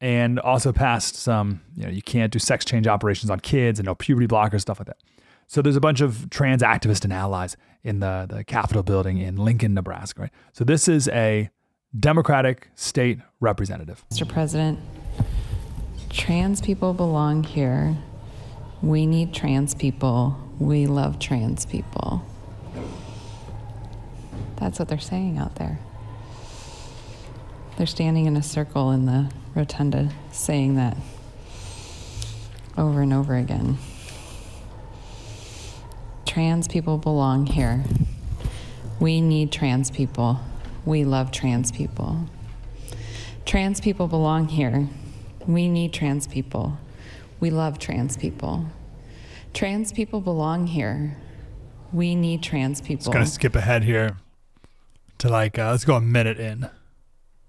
and 0.00 0.38
also 0.38 0.72
passed 0.72 1.16
some, 1.16 1.60
you 1.74 1.84
know, 1.84 1.88
you 1.88 2.02
can't 2.02 2.32
do 2.32 2.38
sex 2.38 2.64
change 2.64 2.86
operations 2.86 3.30
on 3.30 3.40
kids 3.40 3.78
and 3.78 3.86
no 3.86 3.94
puberty 3.94 4.28
blockers, 4.28 4.60
stuff 4.60 4.78
like 4.78 4.86
that. 4.86 4.98
So 5.46 5.62
there's 5.62 5.76
a 5.76 5.80
bunch 5.80 6.00
of 6.00 6.28
trans 6.30 6.62
activists 6.62 7.04
and 7.04 7.12
allies 7.12 7.56
in 7.82 8.00
the, 8.00 8.26
the 8.28 8.44
Capitol 8.44 8.82
building 8.82 9.18
in 9.18 9.36
Lincoln, 9.36 9.74
Nebraska, 9.74 10.22
right? 10.22 10.30
So 10.52 10.62
this 10.62 10.88
is 10.88 11.08
a 11.08 11.50
Democratic 11.98 12.68
state 12.74 13.18
representative. 13.40 14.04
Mr. 14.10 14.28
President, 14.28 14.78
trans 16.10 16.60
people 16.60 16.92
belong 16.92 17.44
here. 17.44 17.96
We 18.82 19.06
need 19.06 19.32
trans 19.32 19.74
people. 19.74 20.36
We 20.58 20.86
love 20.86 21.18
trans 21.18 21.64
people. 21.64 22.22
That's 24.58 24.78
what 24.78 24.88
they're 24.88 24.98
saying 24.98 25.38
out 25.38 25.54
there. 25.54 25.78
They're 27.76 27.86
standing 27.86 28.26
in 28.26 28.36
a 28.36 28.42
circle 28.42 28.90
in 28.90 29.06
the 29.06 29.30
rotunda 29.54 30.10
saying 30.32 30.74
that 30.74 30.96
over 32.76 33.02
and 33.02 33.12
over 33.12 33.36
again. 33.36 33.78
Trans 36.26 36.66
people 36.66 36.98
belong 36.98 37.46
here. 37.46 37.84
We 38.98 39.20
need 39.20 39.52
trans 39.52 39.92
people. 39.92 40.40
We 40.84 41.04
love 41.04 41.30
trans 41.30 41.70
people. 41.70 42.26
Trans 43.46 43.80
people 43.80 44.08
belong 44.08 44.48
here. 44.48 44.88
We 45.46 45.68
need 45.68 45.92
trans 45.92 46.26
people. 46.26 46.78
We 47.38 47.50
love 47.50 47.78
trans 47.78 48.16
people. 48.16 48.66
Trans 49.54 49.92
people 49.92 50.20
belong 50.20 50.66
here. 50.66 51.16
We 51.92 52.16
need 52.16 52.42
trans 52.42 52.80
people. 52.80 53.04
Just 53.04 53.12
gonna 53.12 53.26
skip 53.26 53.54
ahead 53.54 53.84
here 53.84 54.16
to 55.18 55.28
like 55.28 55.58
uh, 55.58 55.70
let's 55.70 55.84
go 55.84 55.96
a 55.96 56.00
minute 56.00 56.38
in. 56.38 56.68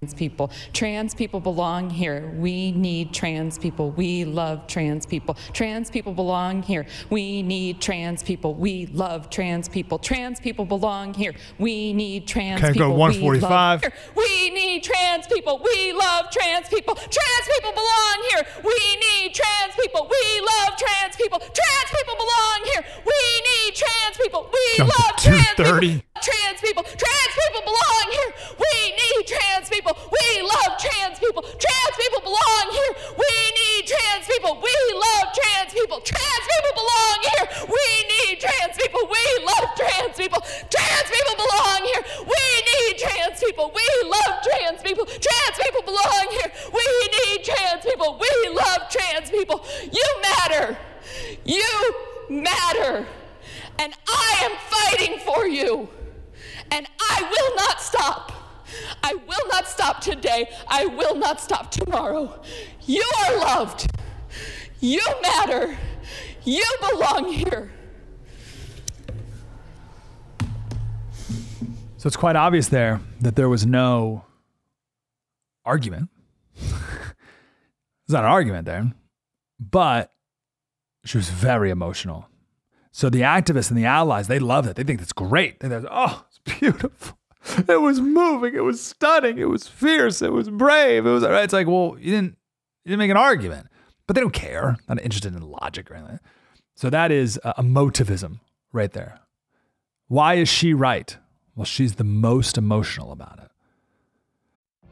Trans 0.00 0.14
people. 0.14 0.50
Trans 0.72 1.14
people 1.14 1.40
belong 1.40 1.90
here. 1.90 2.32
We 2.38 2.72
need 2.72 3.12
trans 3.12 3.58
people. 3.58 3.90
We 3.90 4.24
love 4.24 4.66
trans 4.66 5.04
people. 5.04 5.36
Trans 5.52 5.90
people 5.90 6.14
belong 6.14 6.62
here. 6.62 6.86
We 7.10 7.42
need 7.42 7.82
trans 7.82 8.22
people. 8.22 8.54
We 8.54 8.86
love 8.86 9.28
trans 9.28 9.68
people. 9.68 9.98
Trans 9.98 10.40
people 10.40 10.64
belong 10.64 11.12
here. 11.12 11.34
We 11.58 11.92
need 11.92 12.26
trans 12.26 12.62
Okay, 12.64 12.78
go 12.78 12.92
145. 12.94 13.82
We, 14.16 14.22
we 14.24 14.50
need 14.54 14.84
trans 14.84 15.26
people. 15.26 15.60
We 15.62 15.92
love 15.92 16.30
trans 16.30 16.68
people. 16.70 16.94
Trans 16.94 17.46
people 17.54 17.72
belong 17.72 18.24
here. 18.30 18.46
We 18.64 18.96
need 19.04 19.34
trans 19.34 19.74
people. 19.78 20.08
We 20.10 20.40
love 20.40 20.78
trans 20.78 21.16
people. 21.16 21.40
Trans 21.40 21.90
people 21.92 22.14
belong 22.16 22.60
here. 22.72 22.84
We 23.04 23.20
need 23.52 23.74
trans 23.74 24.16
people. 24.16 24.48
We 24.50 24.76
Jump 24.78 24.98
love 24.98 25.16
trans 25.18 25.80
people. 25.80 26.02
Trans 26.22 26.60
people. 26.62 26.82
Trans 26.84 27.19
people. 34.50 34.62
We 34.62 34.94
love 34.94 35.32
trans 35.34 35.72
people. 35.72 36.00
Trans 36.00 36.44
people 36.50 36.72
belong 36.74 37.18
here. 37.22 37.66
We 37.68 37.86
need 38.08 38.40
trans 38.40 38.76
people. 38.76 39.00
We 39.10 39.44
love 39.44 39.70
trans 39.76 40.16
people. 40.16 40.40
Trans 40.40 41.10
people 41.10 41.36
belong 41.36 41.82
here. 41.84 42.04
We 42.26 42.44
need 42.70 42.98
trans 42.98 43.40
people. 43.40 43.72
We 43.74 44.08
love 44.08 44.42
trans 44.42 44.82
people. 44.82 45.06
Trans 45.06 45.58
people 45.58 45.82
belong 45.82 46.26
here. 46.30 46.52
We 46.72 46.86
need 47.18 47.44
trans 47.44 47.84
people. 47.84 48.20
We 48.20 48.48
love 48.54 48.88
trans 48.90 49.30
people. 49.30 49.64
You 49.92 50.04
matter. 50.22 50.78
You 51.44 51.94
matter. 52.28 53.06
And 53.78 53.94
I 54.08 54.40
am 54.44 54.56
fighting 54.68 55.18
for 55.20 55.46
you. 55.46 55.88
And 56.70 56.86
I 57.00 57.22
will 57.22 57.56
not 57.56 57.80
stop. 57.80 58.32
I 59.02 59.14
will 59.14 59.48
not 59.50 59.66
stop 59.66 60.00
today. 60.00 60.48
I 60.68 60.86
will 60.86 61.16
not 61.16 61.40
stop 61.40 61.70
tomorrow. 61.70 62.40
You 62.86 63.04
are 63.26 63.38
loved. 63.38 63.90
You 64.80 65.02
matter. 65.22 65.76
You 66.44 66.64
belong 66.90 67.32
here. 67.32 67.70
So 71.98 72.06
it's 72.06 72.16
quite 72.16 72.34
obvious 72.34 72.68
there 72.68 73.00
that 73.20 73.36
there 73.36 73.50
was 73.50 73.66
no 73.66 74.24
argument. 75.66 76.08
it's 76.56 76.72
not 78.08 78.24
an 78.24 78.30
argument 78.30 78.64
there, 78.64 78.90
but 79.58 80.14
she 81.04 81.18
was 81.18 81.28
very 81.28 81.68
emotional. 81.68 82.26
So 82.90 83.10
the 83.10 83.20
activists 83.20 83.68
and 83.68 83.78
the 83.78 83.84
allies, 83.84 84.28
they 84.28 84.38
loved 84.38 84.66
it. 84.66 84.76
They 84.76 84.82
think 84.82 85.02
it's 85.02 85.12
great. 85.12 85.60
They 85.60 85.68
think, 85.68 85.84
oh, 85.90 86.24
it's 86.28 86.58
beautiful. 86.58 87.16
It 87.66 87.80
was 87.80 88.02
moving. 88.02 88.54
It 88.54 88.60
was 88.60 88.82
stunning. 88.82 89.38
It 89.38 89.48
was 89.48 89.66
fierce. 89.66 90.20
It 90.20 90.30
was 90.30 90.50
brave. 90.50 91.06
It 91.06 91.10
was. 91.10 91.24
All 91.24 91.30
right. 91.30 91.42
It's 91.42 91.54
like, 91.54 91.66
well, 91.66 91.96
you 91.98 92.10
didn't, 92.10 92.36
you 92.84 92.90
didn't 92.90 92.98
make 92.98 93.10
an 93.10 93.16
argument, 93.16 93.66
but 94.10 94.16
they 94.16 94.22
don't 94.22 94.32
care. 94.32 94.76
Not 94.88 95.00
interested 95.02 95.36
in 95.36 95.40
logic 95.40 95.88
or 95.88 95.94
anything. 95.94 96.18
So 96.74 96.90
that 96.90 97.12
is 97.12 97.38
uh, 97.44 97.52
emotivism 97.52 98.40
right 98.72 98.90
there. 98.90 99.20
Why 100.08 100.34
is 100.34 100.48
she 100.48 100.74
right? 100.74 101.16
Well, 101.54 101.64
she's 101.64 101.94
the 101.94 102.02
most 102.02 102.58
emotional 102.58 103.12
about 103.12 103.38
it. 103.38 104.88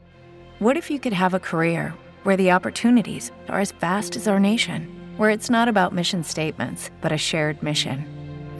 What 0.59 0.77
if 0.77 0.89
you 0.89 1.01
could 1.01 1.11
have 1.11 1.33
a 1.33 1.39
career 1.39 1.93
where 2.23 2.37
the 2.37 2.51
opportunities 2.51 3.33
are 3.49 3.59
as 3.59 3.73
vast 3.73 4.15
as 4.15 4.25
our 4.25 4.39
nation, 4.39 4.87
where 5.17 5.31
it's 5.31 5.49
not 5.49 5.67
about 5.67 5.91
mission 5.91 6.23
statements, 6.23 6.89
but 7.01 7.11
a 7.11 7.17
shared 7.17 7.61
mission. 7.61 8.05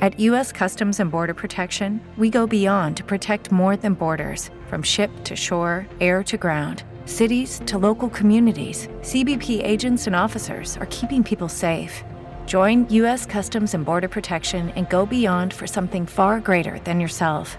At 0.01 0.20
U.S. 0.20 0.51
Customs 0.51 1.00
and 1.00 1.10
Border 1.10 1.34
Protection, 1.34 2.01
we 2.18 2.30
go 2.30 2.46
beyond 2.46 2.98
to 2.98 3.06
protect 3.06 3.54
more 3.54 3.78
than 3.78 3.94
borders 3.94 4.50
from 4.68 4.84
ship 4.84 5.10
to 5.24 5.38
shore, 5.38 5.88
air 6.01 6.22
to 6.24 6.36
ground, 6.36 6.84
cities 7.10 7.60
to 7.66 7.78
local 7.78 8.08
communities. 8.08 8.88
CBP 9.01 9.62
agents 9.62 10.08
and 10.08 10.16
officers 10.16 10.78
are 10.78 10.88
keeping 10.89 11.25
people 11.25 11.50
safe. 11.50 12.06
Join 12.46 12.88
U.S. 12.94 13.25
Customs 13.25 13.74
and 13.74 13.84
Border 13.84 14.08
Protection 14.08 14.70
and 14.78 14.88
go 14.88 15.06
beyond 15.06 15.54
for 15.54 15.68
something 15.68 16.06
far 16.06 16.39
greater 16.39 16.80
than 16.86 17.01
yourself. 17.01 17.58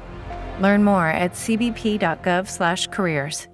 Learn 0.60 0.82
more 0.82 1.08
at 1.08 1.34
cbp.gov/careers. 1.34 3.46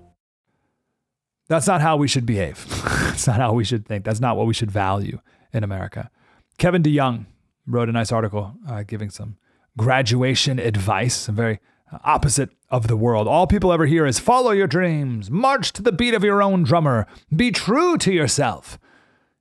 That's 1.49 1.67
not 1.67 1.81
how 1.81 1.97
we 1.97 2.09
should 2.09 2.27
behave. 2.27 2.67
That's 2.85 3.27
not 3.27 3.37
how 3.37 3.53
we 3.53 3.65
should 3.65 3.87
think. 3.87 4.05
That's 4.05 4.21
not 4.21 4.37
what 4.37 4.47
we 4.47 4.55
should 4.55 4.71
value 4.71 5.21
in 5.53 5.65
America. 5.65 6.11
Kevin 6.59 6.83
DeYoung 6.83 7.27
wrote 7.67 7.89
a 7.89 7.93
nice 7.93 8.13
article 8.13 8.55
uh, 8.69 8.83
giving 8.83 9.11
some 9.11 9.37
graduation 9.77 10.59
advice, 10.59 11.15
some 11.15 11.35
very 11.35 11.61
opposite 12.05 12.51
of 12.71 12.89
the 12.89 12.97
world. 12.97 13.29
All 13.29 13.47
people 13.47 13.73
ever 13.73 13.87
hear 13.87 14.07
is 14.07 14.19
follow 14.19 14.51
your 14.51 14.67
dreams, 14.67 15.31
march 15.31 15.73
to 15.75 15.83
the 15.83 15.93
beat 15.93 16.15
of 16.15 16.25
your 16.25 16.43
own 16.43 16.63
drummer, 16.63 17.07
be 17.35 17.51
true 17.51 17.97
to 17.99 18.13
yourself. 18.13 18.79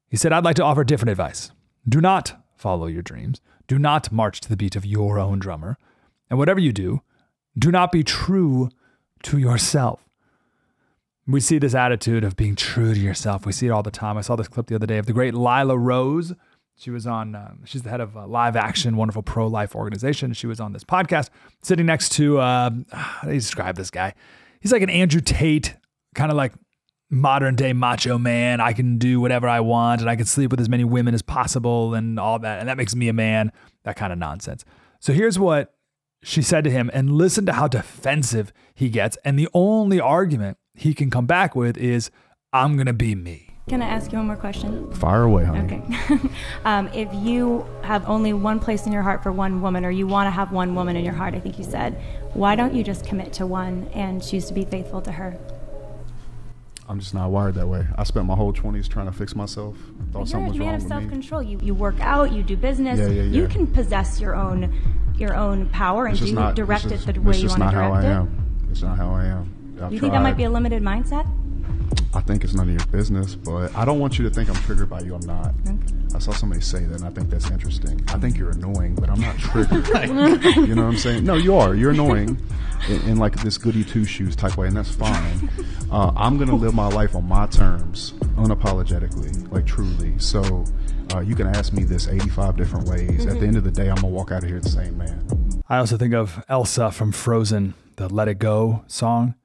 He 0.07 0.17
said, 0.17 0.31
I'd 0.31 0.45
like 0.45 0.55
to 0.57 0.63
offer 0.63 0.83
different 0.83 1.11
advice. 1.11 1.51
Do 1.87 1.99
not 2.01 2.41
follow 2.55 2.87
your 2.87 3.01
dreams. 3.01 3.41
Do 3.67 3.79
not 3.79 4.11
march 4.11 4.41
to 4.41 4.49
the 4.49 4.57
beat 4.57 4.75
of 4.75 4.85
your 4.85 5.19
own 5.19 5.39
drummer. 5.39 5.77
And 6.29 6.39
whatever 6.39 6.59
you 6.59 6.71
do, 6.71 7.01
do 7.57 7.71
not 7.71 7.91
be 7.91 8.03
true 8.03 8.69
to 9.23 9.37
yourself. 9.37 10.01
We 11.27 11.39
see 11.39 11.57
this 11.57 11.73
attitude 11.73 12.23
of 12.23 12.35
being 12.35 12.55
true 12.55 12.93
to 12.93 12.99
yourself. 12.99 13.45
We 13.45 13.51
see 13.51 13.67
it 13.67 13.71
all 13.71 13.81
the 13.81 13.89
time. 13.89 14.17
I 14.17 14.21
saw 14.21 14.35
this 14.35 14.47
clip 14.47 14.67
the 14.67 14.75
other 14.75 14.85
day 14.85 14.99
of 14.99 15.07
the 15.07 15.13
great 15.13 15.33
Lila 15.33 15.77
Rose. 15.77 16.33
She 16.77 16.91
was 16.91 17.07
on, 17.07 17.35
uh, 17.35 17.53
she's 17.63 17.83
the 17.83 17.89
head 17.89 18.01
of 18.01 18.17
uh, 18.17 18.27
Live 18.27 18.55
Action, 18.55 18.97
wonderful 18.97 19.23
pro 19.23 19.47
life 19.47 19.75
organization. 19.75 20.33
She 20.33 20.45
was 20.45 20.59
on 20.59 20.73
this 20.73 20.83
podcast 20.83 21.29
sitting 21.63 21.85
next 21.85 22.09
to, 22.13 22.39
uh, 22.39 22.69
how 22.91 23.27
do 23.27 23.33
you 23.33 23.39
describe 23.39 23.77
this 23.77 23.89
guy? 23.89 24.13
He's 24.59 24.71
like 24.71 24.81
an 24.81 24.89
Andrew 24.89 25.21
Tate, 25.21 25.75
kind 26.15 26.31
of 26.31 26.37
like 26.37 26.53
modern 27.09 27.55
day 27.55 27.71
macho 27.71 28.17
man. 28.17 28.59
I 28.59 28.73
can 28.73 28.97
do 28.97 29.21
whatever 29.21 29.47
I 29.47 29.61
want 29.61 30.01
and 30.01 30.09
I 30.09 30.15
can 30.15 30.25
sleep 30.25 30.51
with 30.51 30.59
as 30.59 30.67
many 30.67 30.83
women 30.83 31.13
as 31.13 31.21
possible 31.21 31.93
and 31.93 32.19
all 32.19 32.39
that. 32.39 32.59
And 32.59 32.67
that 32.67 32.77
makes 32.77 32.93
me 32.93 33.07
a 33.07 33.13
man, 33.13 33.51
that 33.83 33.95
kind 33.95 34.11
of 34.11 34.19
nonsense. 34.19 34.65
So 34.99 35.13
here's 35.13 35.39
what 35.39 35.75
she 36.23 36.41
said 36.41 36.63
to 36.63 36.71
him, 36.71 36.89
and 36.91 37.11
listen 37.11 37.45
to 37.45 37.53
how 37.53 37.67
defensive 37.67 38.51
he 38.73 38.89
gets. 38.89 39.15
And 39.23 39.37
the 39.37 39.47
only 39.53 39.99
argument 39.99 40.57
he 40.73 40.95
can 40.95 41.11
come 41.11 41.27
back 41.27 41.55
with 41.55 41.77
is, 41.77 42.09
I'm 42.51 42.75
going 42.75 42.87
to 42.87 42.93
be 42.93 43.13
me. 43.13 43.54
Can 43.67 43.81
I 43.81 43.87
ask 43.87 44.11
you 44.11 44.19
one 44.19 44.27
more 44.27 44.35
question? 44.35 44.91
Fire 44.93 45.23
away, 45.23 45.43
honey. 45.43 45.81
Okay. 45.81 46.29
um, 46.65 46.87
if 46.89 47.11
you 47.15 47.65
have 47.81 48.07
only 48.07 48.31
one 48.31 48.59
place 48.59 48.85
in 48.85 48.91
your 48.91 49.01
heart 49.01 49.23
for 49.23 49.31
one 49.31 49.59
woman, 49.59 49.83
or 49.83 49.89
you 49.89 50.05
want 50.05 50.27
to 50.27 50.31
have 50.31 50.51
one 50.51 50.75
woman 50.75 50.95
in 50.95 51.03
your 51.03 51.15
heart, 51.15 51.33
I 51.33 51.39
think 51.39 51.57
you 51.57 51.63
said, 51.63 51.99
why 52.33 52.55
don't 52.55 52.75
you 52.75 52.83
just 52.83 53.07
commit 53.07 53.33
to 53.33 53.47
one 53.47 53.87
and 53.91 54.23
choose 54.23 54.45
to 54.45 54.53
be 54.53 54.65
faithful 54.65 55.01
to 55.01 55.11
her? 55.11 55.35
I'm 56.87 56.99
just 56.99 57.15
not 57.15 57.31
wired 57.31 57.55
that 57.55 57.67
way. 57.67 57.87
I 57.97 58.03
spent 58.03 58.27
my 58.27 58.35
whole 58.35 58.53
20s 58.53 58.87
trying 58.87 59.07
to 59.07 59.11
fix 59.11 59.35
myself. 59.35 59.75
I 59.99 60.13
thought 60.13 60.29
You're 60.29 60.41
a 60.41 60.53
man 60.53 60.75
of 60.75 60.83
self-control. 60.83 61.41
You 61.41 61.59
you 61.63 61.73
work 61.73 61.99
out, 61.99 62.31
you 62.31 62.43
do 62.43 62.55
business. 62.55 62.99
Yeah, 62.99 63.07
yeah, 63.07 63.23
yeah. 63.23 63.41
You 63.41 63.47
can 63.47 63.65
possess 63.65 64.21
your 64.21 64.35
own 64.35 64.71
your 65.17 65.35
own 65.35 65.67
power 65.69 66.05
and 66.05 66.19
do 66.19 66.31
not 66.33 66.55
direct 66.55 66.85
it 66.85 66.99
the 66.99 67.19
way 67.19 67.37
you 67.37 67.47
want 67.47 67.63
to 67.63 67.69
direct 67.71 67.71
it. 67.71 67.71
It's 67.71 67.71
just 67.71 67.73
not 67.73 67.73
how 67.73 67.91
I 67.93 68.03
am. 68.03 68.67
It's 68.69 68.81
not 68.83 68.97
how 68.97 69.09
I 69.09 69.25
am. 69.25 69.79
I've 69.81 69.91
you 69.91 69.99
think 69.99 70.13
that 70.13 70.21
might 70.21 70.37
be 70.37 70.43
a 70.43 70.49
limited 70.51 70.83
mindset? 70.83 71.25
I 72.13 72.21
think 72.21 72.43
it's 72.45 72.53
none 72.53 72.69
of 72.69 72.73
your 72.73 72.85
business, 72.87 73.35
but 73.35 73.75
I 73.75 73.83
don't 73.83 73.99
want 73.99 74.17
you 74.17 74.23
to 74.23 74.33
think 74.33 74.49
I'm 74.49 74.55
triggered 74.55 74.89
by 74.89 75.01
you. 75.01 75.15
I'm 75.15 75.25
not. 75.25 75.53
I 76.15 76.19
saw 76.19 76.31
somebody 76.31 76.61
say 76.61 76.85
that, 76.85 77.01
and 77.01 77.05
I 77.05 77.09
think 77.09 77.29
that's 77.29 77.51
interesting. 77.51 78.01
I 78.07 78.17
think 78.17 78.37
you're 78.37 78.51
annoying, 78.51 78.95
but 78.95 79.09
I'm 79.09 79.19
not 79.19 79.37
triggered. 79.37 79.85
you 80.55 80.75
know 80.75 80.83
what 80.83 80.91
I'm 80.91 80.97
saying? 80.97 81.25
No, 81.25 81.35
you 81.35 81.55
are. 81.57 81.75
You're 81.75 81.91
annoying 81.91 82.39
in, 82.89 83.01
in 83.01 83.17
like 83.17 83.35
this 83.41 83.57
goody 83.57 83.83
two 83.83 84.05
shoes 84.05 84.33
type 84.33 84.55
way, 84.55 84.67
and 84.67 84.77
that's 84.77 84.95
fine. 84.95 85.49
Uh, 85.91 86.13
I'm 86.15 86.37
gonna 86.37 86.55
live 86.55 86.73
my 86.73 86.87
life 86.87 87.15
on 87.15 87.27
my 87.27 87.47
terms, 87.47 88.13
unapologetically, 88.37 89.51
like 89.51 89.65
truly. 89.65 90.17
So 90.17 90.63
uh, 91.13 91.19
you 91.19 91.35
can 91.35 91.47
ask 91.47 91.73
me 91.73 91.83
this 91.83 92.07
85 92.07 92.55
different 92.55 92.87
ways. 92.87 93.25
At 93.25 93.41
the 93.41 93.45
end 93.45 93.57
of 93.57 93.65
the 93.65 93.71
day, 93.71 93.89
I'm 93.89 93.95
gonna 93.95 94.07
walk 94.07 94.31
out 94.31 94.43
of 94.43 94.49
here 94.49 94.61
the 94.61 94.69
same 94.69 94.97
man. 94.97 95.27
I 95.67 95.79
also 95.79 95.97
think 95.97 96.13
of 96.13 96.43
Elsa 96.47 96.91
from 96.91 97.11
Frozen, 97.11 97.73
the 97.97 98.07
Let 98.07 98.29
It 98.29 98.39
Go 98.39 98.83
song. 98.87 99.35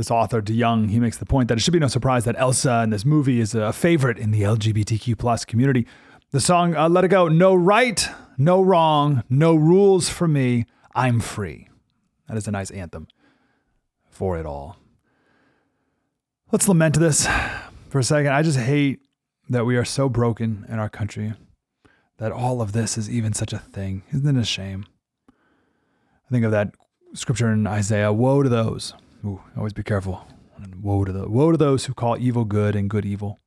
This 0.00 0.10
author, 0.10 0.40
DeYoung, 0.40 0.88
he 0.88 0.98
makes 0.98 1.18
the 1.18 1.26
point 1.26 1.48
that 1.48 1.58
it 1.58 1.60
should 1.60 1.74
be 1.74 1.78
no 1.78 1.86
surprise 1.86 2.24
that 2.24 2.34
Elsa 2.38 2.80
in 2.84 2.88
this 2.88 3.04
movie 3.04 3.38
is 3.38 3.54
a 3.54 3.70
favorite 3.70 4.16
in 4.16 4.30
the 4.30 4.40
LGBTQ 4.40 5.18
plus 5.18 5.44
community. 5.44 5.86
The 6.30 6.40
song 6.40 6.74
uh, 6.74 6.88
Let 6.88 7.04
It 7.04 7.08
Go, 7.08 7.28
no 7.28 7.54
right, 7.54 8.08
no 8.38 8.62
wrong, 8.62 9.22
no 9.28 9.54
rules 9.54 10.08
for 10.08 10.26
me, 10.26 10.64
I'm 10.94 11.20
free. 11.20 11.68
That 12.28 12.38
is 12.38 12.48
a 12.48 12.50
nice 12.50 12.70
anthem 12.70 13.08
for 14.08 14.38
it 14.38 14.46
all. 14.46 14.78
Let's 16.50 16.66
lament 16.66 16.98
this 16.98 17.28
for 17.90 17.98
a 17.98 18.02
second. 18.02 18.32
I 18.32 18.40
just 18.40 18.58
hate 18.58 19.00
that 19.50 19.66
we 19.66 19.76
are 19.76 19.84
so 19.84 20.08
broken 20.08 20.64
in 20.70 20.78
our 20.78 20.88
country 20.88 21.34
that 22.16 22.32
all 22.32 22.62
of 22.62 22.72
this 22.72 22.96
is 22.96 23.10
even 23.10 23.34
such 23.34 23.52
a 23.52 23.58
thing. 23.58 24.02
Isn't 24.14 24.34
it 24.34 24.40
a 24.40 24.46
shame? 24.46 24.86
I 25.28 26.30
think 26.30 26.46
of 26.46 26.52
that 26.52 26.74
scripture 27.12 27.52
in 27.52 27.66
Isaiah 27.66 28.14
Woe 28.14 28.42
to 28.42 28.48
those. 28.48 28.94
Ooh, 29.24 29.40
always 29.56 29.72
be 29.72 29.82
careful. 29.82 30.26
Woe 30.80 31.04
to 31.04 31.12
the 31.12 31.28
woe 31.28 31.52
to 31.52 31.56
those 31.56 31.86
who 31.86 31.94
call 31.94 32.18
evil 32.18 32.44
good 32.44 32.76
and 32.76 32.90
good 32.90 33.04
evil. 33.04 33.38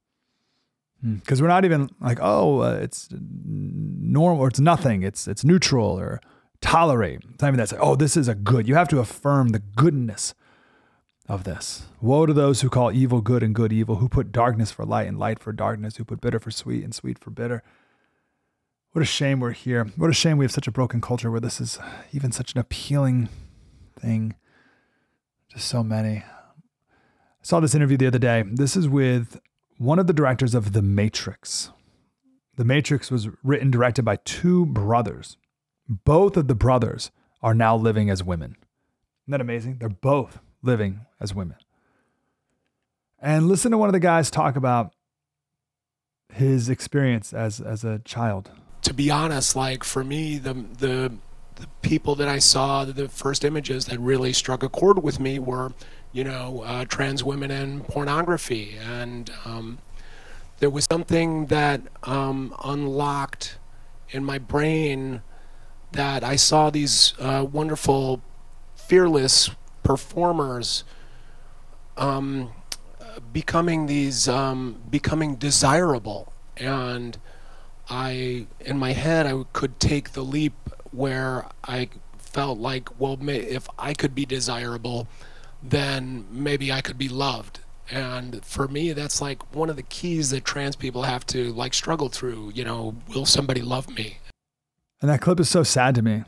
Because 1.03 1.41
we're 1.41 1.49
not 1.49 1.65
even 1.65 1.89
like, 1.99 2.17
oh, 2.21 2.61
uh, 2.61 2.79
it's 2.81 3.09
normal 3.11 4.39
or 4.39 4.47
it's 4.47 4.59
nothing. 4.59 5.03
It's 5.03 5.27
it's 5.27 5.43
neutral 5.43 5.99
or 5.99 6.21
tolerate. 6.61 7.21
It's 7.33 7.41
not 7.41 7.49
even 7.49 7.57
that. 7.57 7.63
It's 7.63 7.71
like, 7.73 7.81
oh, 7.83 7.95
this 7.95 8.15
is 8.15 8.27
a 8.27 8.35
good. 8.35 8.67
You 8.67 8.75
have 8.75 8.87
to 8.89 8.99
affirm 8.99 9.49
the 9.49 9.59
goodness 9.59 10.33
of 11.27 11.43
this. 11.43 11.87
Woe 12.01 12.25
to 12.25 12.33
those 12.33 12.61
who 12.61 12.69
call 12.69 12.91
evil 12.91 13.21
good 13.21 13.43
and 13.43 13.53
good 13.53 13.73
evil, 13.73 13.97
who 13.97 14.09
put 14.09 14.31
darkness 14.31 14.71
for 14.71 14.85
light 14.85 15.07
and 15.07 15.19
light 15.19 15.39
for 15.39 15.51
darkness, 15.51 15.97
who 15.97 16.05
put 16.05 16.21
bitter 16.21 16.39
for 16.39 16.51
sweet 16.51 16.83
and 16.83 16.95
sweet 16.95 17.19
for 17.19 17.31
bitter. 17.31 17.63
What 18.93 19.01
a 19.01 19.05
shame 19.05 19.39
we're 19.39 19.51
here. 19.51 19.85
What 19.97 20.09
a 20.09 20.13
shame 20.13 20.37
we 20.37 20.45
have 20.45 20.51
such 20.51 20.67
a 20.67 20.71
broken 20.71 21.01
culture 21.01 21.31
where 21.31 21.39
this 21.39 21.59
is 21.59 21.79
even 22.11 22.31
such 22.31 22.53
an 22.53 22.59
appealing 22.59 23.29
thing 23.99 24.35
to 25.53 25.59
so 25.59 25.83
many. 25.83 26.17
I 26.17 26.23
saw 27.41 27.59
this 27.59 27.75
interview 27.75 27.97
the 27.97 28.07
other 28.07 28.19
day. 28.19 28.43
This 28.45 28.75
is 28.75 28.87
with 28.87 29.39
one 29.77 29.99
of 29.99 30.07
the 30.07 30.13
directors 30.13 30.53
of 30.55 30.73
The 30.73 30.81
Matrix. 30.81 31.71
The 32.55 32.65
Matrix 32.65 33.09
was 33.09 33.29
written, 33.43 33.71
directed 33.71 34.03
by 34.03 34.17
two 34.17 34.65
brothers. 34.65 35.37
Both 35.87 36.37
of 36.37 36.47
the 36.47 36.55
brothers 36.55 37.11
are 37.41 37.53
now 37.53 37.75
living 37.75 38.09
as 38.09 38.23
women. 38.23 38.55
Isn't 39.23 39.31
that 39.31 39.41
amazing? 39.41 39.77
They're 39.79 39.89
both 39.89 40.39
living 40.61 41.01
as 41.19 41.33
women. 41.33 41.57
And 43.19 43.47
listen 43.47 43.71
to 43.71 43.77
one 43.77 43.89
of 43.89 43.93
the 43.93 43.99
guys 43.99 44.29
talk 44.29 44.55
about 44.55 44.93
his 46.31 46.69
experience 46.69 47.33
as, 47.33 47.59
as 47.59 47.83
a 47.83 47.99
child. 47.99 48.51
to 48.81 48.93
be 48.93 49.09
honest, 49.09 49.55
like 49.55 49.83
for 49.83 50.03
me, 50.03 50.37
the 50.37 50.53
the 50.53 51.13
the 51.55 51.67
people 51.81 52.15
that 52.15 52.27
I 52.27 52.39
saw, 52.39 52.85
the 52.85 53.09
first 53.09 53.43
images 53.43 53.85
that 53.85 53.99
really 53.99 54.33
struck 54.33 54.63
a 54.63 54.69
chord 54.69 55.03
with 55.03 55.19
me 55.19 55.39
were, 55.39 55.73
you 56.11 56.23
know, 56.23 56.63
uh, 56.65 56.85
trans 56.85 57.23
women 57.23 57.51
and 57.51 57.83
pornography, 57.85 58.77
and 58.77 59.31
um, 59.45 59.79
there 60.59 60.69
was 60.69 60.85
something 60.85 61.47
that 61.47 61.81
um, 62.03 62.55
unlocked 62.63 63.57
in 64.09 64.23
my 64.23 64.37
brain 64.37 65.21
that 65.91 66.23
I 66.23 66.35
saw 66.35 66.69
these 66.69 67.13
uh, 67.19 67.45
wonderful, 67.49 68.21
fearless 68.75 69.49
performers 69.83 70.83
um, 71.97 72.51
becoming 73.31 73.85
these 73.85 74.27
um, 74.27 74.81
becoming 74.89 75.35
desirable. 75.35 76.31
And 76.57 77.17
I 77.89 78.47
in 78.61 78.77
my 78.77 78.93
head 78.93 79.25
I 79.25 79.43
could 79.53 79.79
take 79.79 80.13
the 80.13 80.23
leap 80.23 80.62
where 80.93 81.47
I 81.63 81.89
felt 82.17 82.59
like 82.59 82.89
well 82.99 83.17
if 83.29 83.67
I 83.77 83.93
could 83.93 84.15
be 84.15 84.25
desirable 84.25 85.07
then 85.61 86.25
maybe 86.31 86.71
I 86.71 86.81
could 86.81 86.97
be 86.97 87.09
loved 87.09 87.59
and 87.91 88.43
for 88.43 88.67
me 88.67 88.93
that's 88.93 89.21
like 89.21 89.55
one 89.55 89.69
of 89.69 89.75
the 89.75 89.83
keys 89.83 90.29
that 90.31 90.45
trans 90.45 90.75
people 90.75 91.03
have 91.03 91.25
to 91.27 91.53
like 91.53 91.73
struggle 91.73 92.09
through 92.09 92.51
you 92.55 92.63
know 92.63 92.95
will 93.13 93.25
somebody 93.25 93.61
love 93.61 93.89
me 93.95 94.17
And 95.01 95.09
that 95.09 95.21
clip 95.21 95.39
is 95.39 95.49
so 95.49 95.63
sad 95.63 95.95
to 95.95 96.01
me 96.01 96.23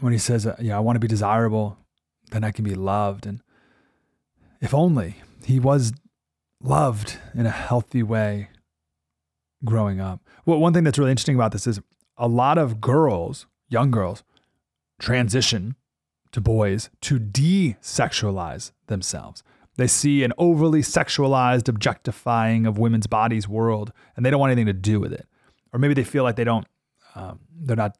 when 0.00 0.12
he 0.12 0.18
says, 0.18 0.46
uh, 0.46 0.56
Yeah, 0.60 0.76
I 0.76 0.80
want 0.80 0.96
to 0.96 1.00
be 1.00 1.08
desirable, 1.08 1.76
then 2.30 2.44
I 2.44 2.50
can 2.50 2.64
be 2.64 2.74
loved. 2.74 3.26
And 3.26 3.40
if 4.60 4.72
only 4.74 5.16
he 5.44 5.58
was 5.60 5.92
loved 6.62 7.18
in 7.34 7.46
a 7.46 7.50
healthy 7.50 8.02
way 8.02 8.48
growing 9.64 10.00
up. 10.00 10.20
Well, 10.46 10.58
one 10.58 10.72
thing 10.72 10.84
that's 10.84 10.98
really 10.98 11.10
interesting 11.10 11.34
about 11.34 11.52
this 11.52 11.66
is 11.66 11.80
a 12.16 12.28
lot 12.28 12.58
of 12.58 12.80
girls, 12.80 13.46
young 13.70 13.90
girls, 13.90 14.22
transition 14.98 15.76
to 16.32 16.40
boys 16.40 16.90
to 17.00 17.18
desexualize 17.18 18.72
themselves. 18.86 19.42
They 19.76 19.86
see 19.86 20.24
an 20.24 20.32
overly 20.36 20.82
sexualized, 20.82 21.68
objectifying 21.68 22.66
of 22.66 22.76
women's 22.76 23.06
bodies 23.06 23.48
world, 23.48 23.92
and 24.14 24.26
they 24.26 24.30
don't 24.30 24.40
want 24.40 24.52
anything 24.52 24.66
to 24.66 24.72
do 24.74 25.00
with 25.00 25.12
it. 25.12 25.26
Or 25.72 25.78
maybe 25.78 25.94
they 25.94 26.04
feel 26.04 26.22
like 26.22 26.36
they 26.36 26.44
don't, 26.44 26.66
um, 27.14 27.40
they're 27.50 27.76
not 27.76 27.96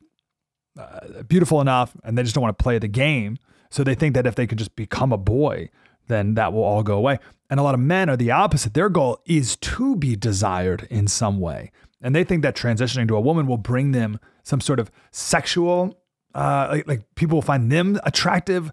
uh, 0.78 1.22
beautiful 1.22 1.60
enough, 1.60 1.96
and 2.04 2.18
they 2.18 2.22
just 2.22 2.34
don't 2.34 2.42
want 2.42 2.58
to 2.58 2.62
play 2.62 2.78
the 2.78 2.88
game. 2.88 3.38
So 3.70 3.82
they 3.82 3.94
think 3.94 4.14
that 4.14 4.26
if 4.26 4.34
they 4.34 4.46
could 4.46 4.58
just 4.58 4.76
become 4.76 5.12
a 5.12 5.16
boy, 5.16 5.70
then 6.08 6.34
that 6.34 6.52
will 6.52 6.64
all 6.64 6.82
go 6.82 6.96
away. 6.96 7.18
And 7.48 7.58
a 7.58 7.62
lot 7.62 7.74
of 7.74 7.80
men 7.80 8.10
are 8.10 8.16
the 8.16 8.30
opposite. 8.30 8.74
Their 8.74 8.88
goal 8.88 9.20
is 9.26 9.56
to 9.56 9.96
be 9.96 10.16
desired 10.16 10.86
in 10.90 11.06
some 11.06 11.40
way. 11.40 11.70
And 12.02 12.14
they 12.14 12.24
think 12.24 12.42
that 12.42 12.56
transitioning 12.56 13.08
to 13.08 13.16
a 13.16 13.20
woman 13.20 13.46
will 13.46 13.58
bring 13.58 13.92
them 13.92 14.18
some 14.42 14.60
sort 14.60 14.80
of 14.80 14.90
sexual, 15.10 15.98
uh, 16.34 16.68
like, 16.70 16.88
like 16.88 17.14
people 17.14 17.36
will 17.36 17.42
find 17.42 17.70
them 17.70 17.98
attractive 18.04 18.70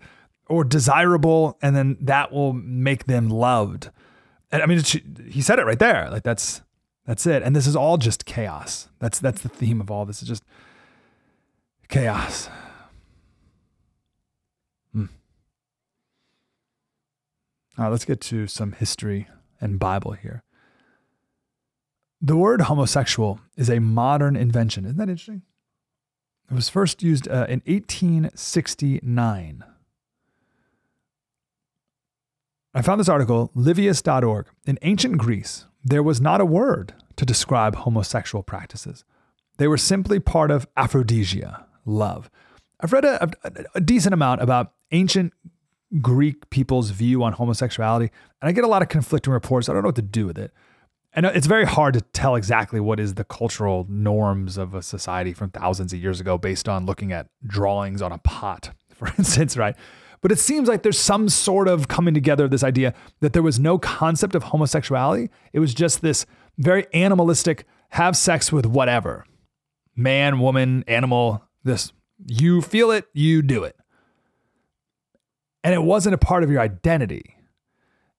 or 0.48 0.64
desirable, 0.64 1.58
and 1.62 1.76
then 1.76 1.98
that 2.02 2.32
will 2.32 2.54
make 2.54 3.06
them 3.06 3.30
loved. 3.30 3.90
And 4.52 4.62
I 4.62 4.66
mean, 4.66 4.82
he 5.30 5.42
said 5.42 5.60
it 5.60 5.66
right 5.66 5.80
there. 5.80 6.10
Like 6.10 6.24
that's 6.24 6.62
that's 7.06 7.26
it. 7.26 7.44
And 7.44 7.56
this 7.56 7.68
is 7.68 7.76
all 7.76 7.98
just 7.98 8.26
chaos. 8.26 8.90
That's 9.00 9.20
that's 9.20 9.42
the 9.42 9.50
theme 9.50 9.82
of 9.82 9.92
all 9.92 10.06
this. 10.06 10.22
Is 10.22 10.28
just 10.28 10.44
chaos. 11.90 12.50
Hmm. 14.94 15.06
All 17.78 17.86
right, 17.86 17.90
let's 17.90 18.06
get 18.06 18.22
to 18.22 18.48
some 18.48 18.74
history 18.74 19.28
and 19.60 19.80
Bible 19.80 20.14
here. 20.14 20.44
The 22.22 22.36
word 22.36 22.62
homosexual 22.62 23.40
is 23.56 23.70
a 23.70 23.80
modern 23.80 24.36
invention. 24.36 24.86
Isn't 24.86 24.98
that 24.98 25.10
interesting? 25.10 25.44
It 26.50 26.54
was 26.54 26.70
first 26.70 27.04
used 27.04 27.28
uh, 27.28 27.46
in 27.50 27.62
1869. 27.66 29.64
I 32.74 32.82
found 32.82 33.00
this 33.00 33.10
article, 33.10 33.52
livius.org. 33.56 34.48
In 34.66 34.78
ancient 34.82 35.18
Greece, 35.18 35.66
there 35.84 36.04
was 36.04 36.22
not 36.22 36.40
a 36.40 36.46
word 36.46 36.94
to 37.16 37.26
describe 37.26 37.76
homosexual 37.76 38.44
practices. 38.44 39.04
They 39.58 39.68
were 39.68 39.78
simply 39.78 40.20
part 40.20 40.52
of 40.52 40.68
aphrodisia, 40.78 41.66
love. 41.86 42.30
I've 42.80 42.94
read 42.94 43.06
a, 43.06 43.24
a, 43.44 43.66
a 43.76 43.82
decent 43.82 44.14
amount 44.14 44.42
about 44.42 44.74
ancient 44.92 45.34
Greek 46.02 46.50
people's 46.50 46.92
view 46.92 47.24
on 47.24 47.34
homosexuality, 47.34 48.12
and 48.42 48.50
I 48.50 48.52
get 48.52 48.64
a 48.64 48.68
lot 48.68 48.82
of 48.82 48.90
conflicting 48.90 49.34
reports. 49.34 49.68
I 49.68 49.74
don't 49.74 49.82
know 49.82 49.88
what 49.88 49.96
to 49.96 50.02
do 50.02 50.28
with 50.28 50.38
it. 50.38 50.54
And 51.18 51.26
it's 51.26 51.48
very 51.48 51.66
hard 51.66 51.96
to 51.96 52.02
tell 52.02 52.36
exactly 52.36 52.80
what 52.80 53.00
is 53.00 53.16
the 53.16 53.24
cultural 53.24 53.88
norms 53.90 54.56
of 54.56 54.76
a 54.76 54.84
society 54.84 55.34
from 55.34 55.50
thousands 55.50 55.92
of 55.92 56.00
years 56.00 56.20
ago 56.20 56.38
based 56.38 56.70
on 56.70 56.86
looking 56.86 57.12
at 57.12 57.26
drawings 57.44 58.04
on 58.04 58.12
a 58.12 58.20
pot, 58.20 58.70
for 58.94 59.08
instance, 59.18 59.58
right? 59.58 59.76
But 60.22 60.32
it 60.32 60.38
seems 60.38 60.70
like 60.70 60.84
there's 60.84 61.00
some 61.00 61.28
sort 61.28 61.68
of 61.68 61.88
coming 61.88 62.14
together 62.14 62.46
of 62.46 62.52
this 62.52 62.64
idea 62.64 62.94
that 63.22 63.34
there 63.34 63.42
was 63.42 63.60
no 63.60 63.80
concept 63.80 64.36
of 64.36 64.44
homosexuality. 64.44 65.32
It 65.54 65.60
was 65.60 65.74
just 65.74 66.04
this 66.04 66.28
very 66.60 66.86
animalistic 66.94 67.66
have 67.90 68.16
sex 68.16 68.52
with 68.52 68.68
whatever 68.68 69.26
man, 69.96 70.40
woman, 70.40 70.84
animal, 70.88 71.44
this. 71.64 71.94
You 72.28 72.62
feel 72.62 72.92
it, 72.92 73.06
you 73.16 73.42
do 73.42 73.64
it. 73.64 73.76
And 75.64 75.74
it 75.74 75.82
wasn't 75.82 76.14
a 76.14 76.20
part 76.20 76.44
of 76.44 76.52
your 76.52 76.62
identity. 76.62 77.37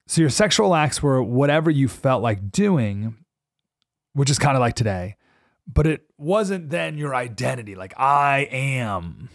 So 0.08 0.22
your 0.22 0.30
sexual 0.30 0.74
acts 0.74 1.02
were 1.02 1.22
whatever 1.22 1.70
you 1.70 1.86
felt 1.86 2.22
like 2.22 2.50
doing, 2.50 3.14
which 4.14 4.30
is 4.30 4.38
kind 4.38 4.56
of 4.56 4.60
like 4.60 4.74
today, 4.74 5.16
but 5.66 5.86
it 5.86 6.00
wasn't 6.16 6.70
then 6.70 6.96
your 6.96 7.14
identity, 7.14 7.74
like 7.74 7.92
I 7.98 8.48
am. 8.50 9.28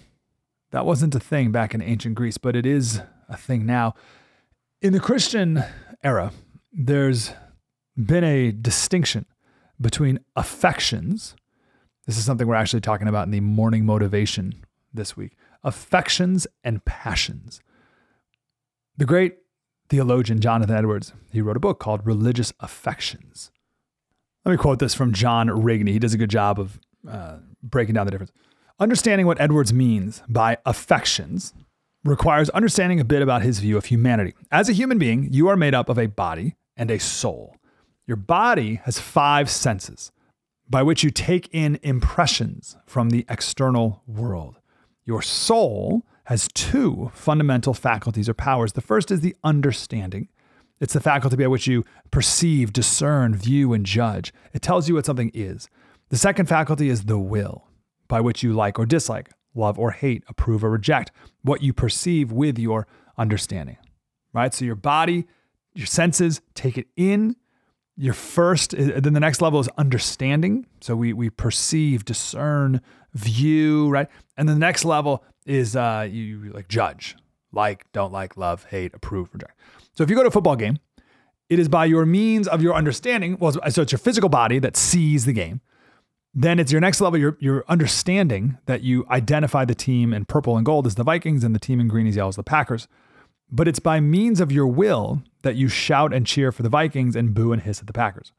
That 0.71 0.87
wasn't 0.87 1.13
a 1.13 1.19
thing 1.19 1.51
back 1.51 1.75
in 1.75 1.83
ancient 1.83 2.15
Greece, 2.15 2.39
but 2.39 2.55
it 2.55 2.65
is 2.65 3.01
a 3.29 3.37
thing 3.37 3.67
now. 3.67 3.93
In 4.81 4.93
the 4.93 4.99
Christian 4.99 5.63
era, 6.03 6.31
there's 6.71 7.33
been 7.95 8.23
a 8.23 8.51
distinction 8.51 9.27
between 9.79 10.21
affections. 10.35 11.35
This 12.07 12.17
is 12.17 12.25
something 12.25 12.47
we're 12.47 12.55
actually 12.55 12.81
talking 12.81 13.07
about 13.07 13.27
in 13.27 13.31
the 13.31 13.41
morning 13.41 13.85
motivation 13.85 14.65
this 14.91 15.15
week 15.15 15.37
affections 15.63 16.47
and 16.63 16.83
passions. 16.83 17.61
The 18.97 19.05
great 19.05 19.42
theologian 19.93 20.39
Jonathan 20.39 20.75
Edwards, 20.75 21.13
he 21.31 21.39
wrote 21.39 21.55
a 21.55 21.59
book 21.59 21.79
called 21.79 22.03
Religious 22.03 22.51
Affections. 22.59 23.51
Let 24.43 24.53
me 24.53 24.57
quote 24.57 24.79
this 24.79 24.95
from 24.95 25.13
John 25.13 25.49
Rigney. 25.49 25.91
He 25.91 25.99
does 25.99 26.15
a 26.15 26.17
good 26.17 26.31
job 26.31 26.59
of 26.59 26.79
uh, 27.07 27.37
breaking 27.61 27.93
down 27.93 28.07
the 28.07 28.11
difference. 28.11 28.31
Understanding 28.79 29.27
what 29.27 29.39
Edwards 29.39 29.71
means 29.71 30.23
by 30.27 30.57
affections 30.65 31.53
requires 32.03 32.49
understanding 32.49 32.99
a 32.99 33.05
bit 33.05 33.21
about 33.21 33.43
his 33.43 33.59
view 33.59 33.77
of 33.77 33.85
humanity. 33.85 34.33
As 34.51 34.67
a 34.67 34.73
human 34.73 34.97
being, 34.97 35.31
you 35.31 35.47
are 35.47 35.55
made 35.55 35.75
up 35.75 35.89
of 35.89 35.99
a 35.99 36.07
body 36.07 36.55
and 36.75 36.89
a 36.89 36.97
soul. 36.97 37.55
Your 38.07 38.17
body 38.17 38.81
has 38.85 38.97
five 38.97 39.47
senses 39.47 40.11
by 40.67 40.81
which 40.81 41.03
you 41.03 41.11
take 41.11 41.47
in 41.51 41.77
impressions 41.83 42.77
from 42.87 43.11
the 43.11 43.27
external 43.29 44.01
world. 44.07 44.57
Your 45.05 45.21
soul 45.21 46.03
has 46.25 46.47
two 46.53 47.11
fundamental 47.13 47.73
faculties 47.73 48.29
or 48.29 48.33
powers. 48.33 48.73
The 48.73 48.81
first 48.81 49.11
is 49.11 49.21
the 49.21 49.35
understanding. 49.43 50.29
It's 50.79 50.93
the 50.93 50.99
faculty 50.99 51.37
by 51.37 51.47
which 51.47 51.67
you 51.67 51.83
perceive, 52.11 52.73
discern, 52.73 53.35
view, 53.35 53.73
and 53.73 53.85
judge. 53.85 54.33
It 54.53 54.61
tells 54.61 54.87
you 54.87 54.95
what 54.95 55.05
something 55.05 55.31
is. 55.33 55.69
The 56.09 56.17
second 56.17 56.47
faculty 56.47 56.89
is 56.89 57.05
the 57.05 57.19
will 57.19 57.67
by 58.07 58.21
which 58.21 58.43
you 58.43 58.53
like 58.53 58.77
or 58.77 58.85
dislike, 58.85 59.31
love 59.55 59.79
or 59.79 59.91
hate, 59.91 60.23
approve 60.27 60.63
or 60.63 60.69
reject, 60.69 61.11
what 61.41 61.61
you 61.61 61.73
perceive 61.73 62.31
with 62.31 62.59
your 62.59 62.87
understanding. 63.17 63.77
Right? 64.33 64.53
So 64.53 64.65
your 64.65 64.75
body, 64.75 65.25
your 65.73 65.87
senses 65.87 66.41
take 66.53 66.77
it 66.77 66.87
in. 66.95 67.35
Your 67.95 68.13
first, 68.13 68.73
eh, 68.73 68.99
then 68.99 69.13
the 69.13 69.19
next 69.19 69.41
level 69.41 69.59
is 69.59 69.69
understanding. 69.77 70.65
So 70.81 70.95
we 70.95 71.13
we 71.13 71.29
perceive, 71.29 72.05
discern, 72.05 72.81
view, 73.13 73.89
right? 73.89 74.07
And 74.35 74.49
the 74.49 74.55
next 74.55 74.83
level 74.83 75.23
is 75.45 75.75
uh, 75.75 76.07
you 76.09 76.51
like 76.53 76.67
judge, 76.67 77.15
like, 77.51 77.85
don't 77.91 78.11
like, 78.11 78.37
love, 78.37 78.65
hate, 78.65 78.93
approve, 78.93 79.29
reject. 79.33 79.57
So 79.93 80.03
if 80.03 80.09
you 80.09 80.15
go 80.15 80.23
to 80.23 80.29
a 80.29 80.31
football 80.31 80.55
game, 80.55 80.79
it 81.49 81.59
is 81.59 81.69
by 81.69 81.85
your 81.85 82.05
means 82.05 82.47
of 82.47 82.61
your 82.61 82.73
understanding. 82.73 83.37
Well, 83.39 83.51
so 83.51 83.81
it's 83.81 83.91
your 83.91 83.99
physical 83.99 84.29
body 84.29 84.59
that 84.59 84.75
sees 84.75 85.25
the 85.25 85.33
game. 85.33 85.61
Then 86.33 86.57
it's 86.57 86.71
your 86.71 86.81
next 86.81 86.99
level, 86.99 87.19
your, 87.19 87.37
your 87.39 87.63
understanding 87.67 88.57
that 88.65 88.81
you 88.81 89.05
identify 89.11 89.65
the 89.65 89.75
team 89.75 90.13
in 90.13 90.25
purple 90.25 90.57
and 90.57 90.65
gold 90.65 90.87
as 90.87 90.95
the 90.95 91.03
Vikings 91.03 91.43
and 91.43 91.53
the 91.53 91.59
team 91.59 91.79
in 91.79 91.87
green 91.87 92.07
is 92.07 92.15
yellow 92.15 92.29
as 92.29 92.37
the 92.37 92.43
Packers. 92.43 92.87
But 93.51 93.67
it's 93.67 93.77
by 93.77 93.99
means 93.99 94.41
of 94.41 94.51
your 94.51 94.65
will 94.65 95.21
that 95.43 95.55
you 95.55 95.67
shout 95.67 96.11
and 96.11 96.25
cheer 96.25 96.51
for 96.51 96.63
the 96.63 96.69
Vikings 96.69 97.15
and 97.15 97.35
boo 97.35 97.53
and 97.53 97.61
hiss 97.61 97.81
at 97.81 97.87
the 97.87 97.93
Packers. 97.93 98.31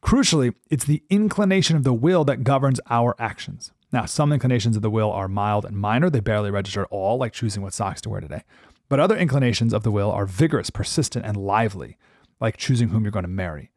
Crucially, 0.00 0.54
it's 0.70 0.84
the 0.84 1.02
inclination 1.10 1.76
of 1.76 1.82
the 1.82 1.94
will 1.94 2.24
that 2.24 2.44
governs 2.44 2.78
our 2.88 3.16
actions. 3.18 3.72
Now, 3.94 4.06
some 4.06 4.32
inclinations 4.32 4.74
of 4.74 4.82
the 4.82 4.90
will 4.90 5.12
are 5.12 5.28
mild 5.28 5.64
and 5.64 5.76
minor, 5.76 6.10
they 6.10 6.18
barely 6.18 6.50
register 6.50 6.82
at 6.82 6.88
all, 6.90 7.16
like 7.16 7.32
choosing 7.32 7.62
what 7.62 7.72
socks 7.72 8.00
to 8.00 8.10
wear 8.10 8.20
today. 8.20 8.42
But 8.88 8.98
other 8.98 9.16
inclinations 9.16 9.72
of 9.72 9.84
the 9.84 9.92
will 9.92 10.10
are 10.10 10.26
vigorous, 10.26 10.68
persistent, 10.68 11.24
and 11.24 11.36
lively, 11.36 11.96
like 12.40 12.56
choosing 12.56 12.88
whom 12.88 13.04
you're 13.04 13.12
going 13.12 13.22
to 13.22 13.28
marry. 13.28 13.70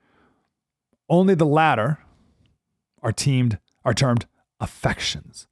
Only 1.08 1.36
the 1.36 1.46
latter, 1.46 2.00
are 3.04 3.12
teamed 3.12 3.60
are 3.86 3.94
termed 3.94 4.26
affections. 4.60 5.46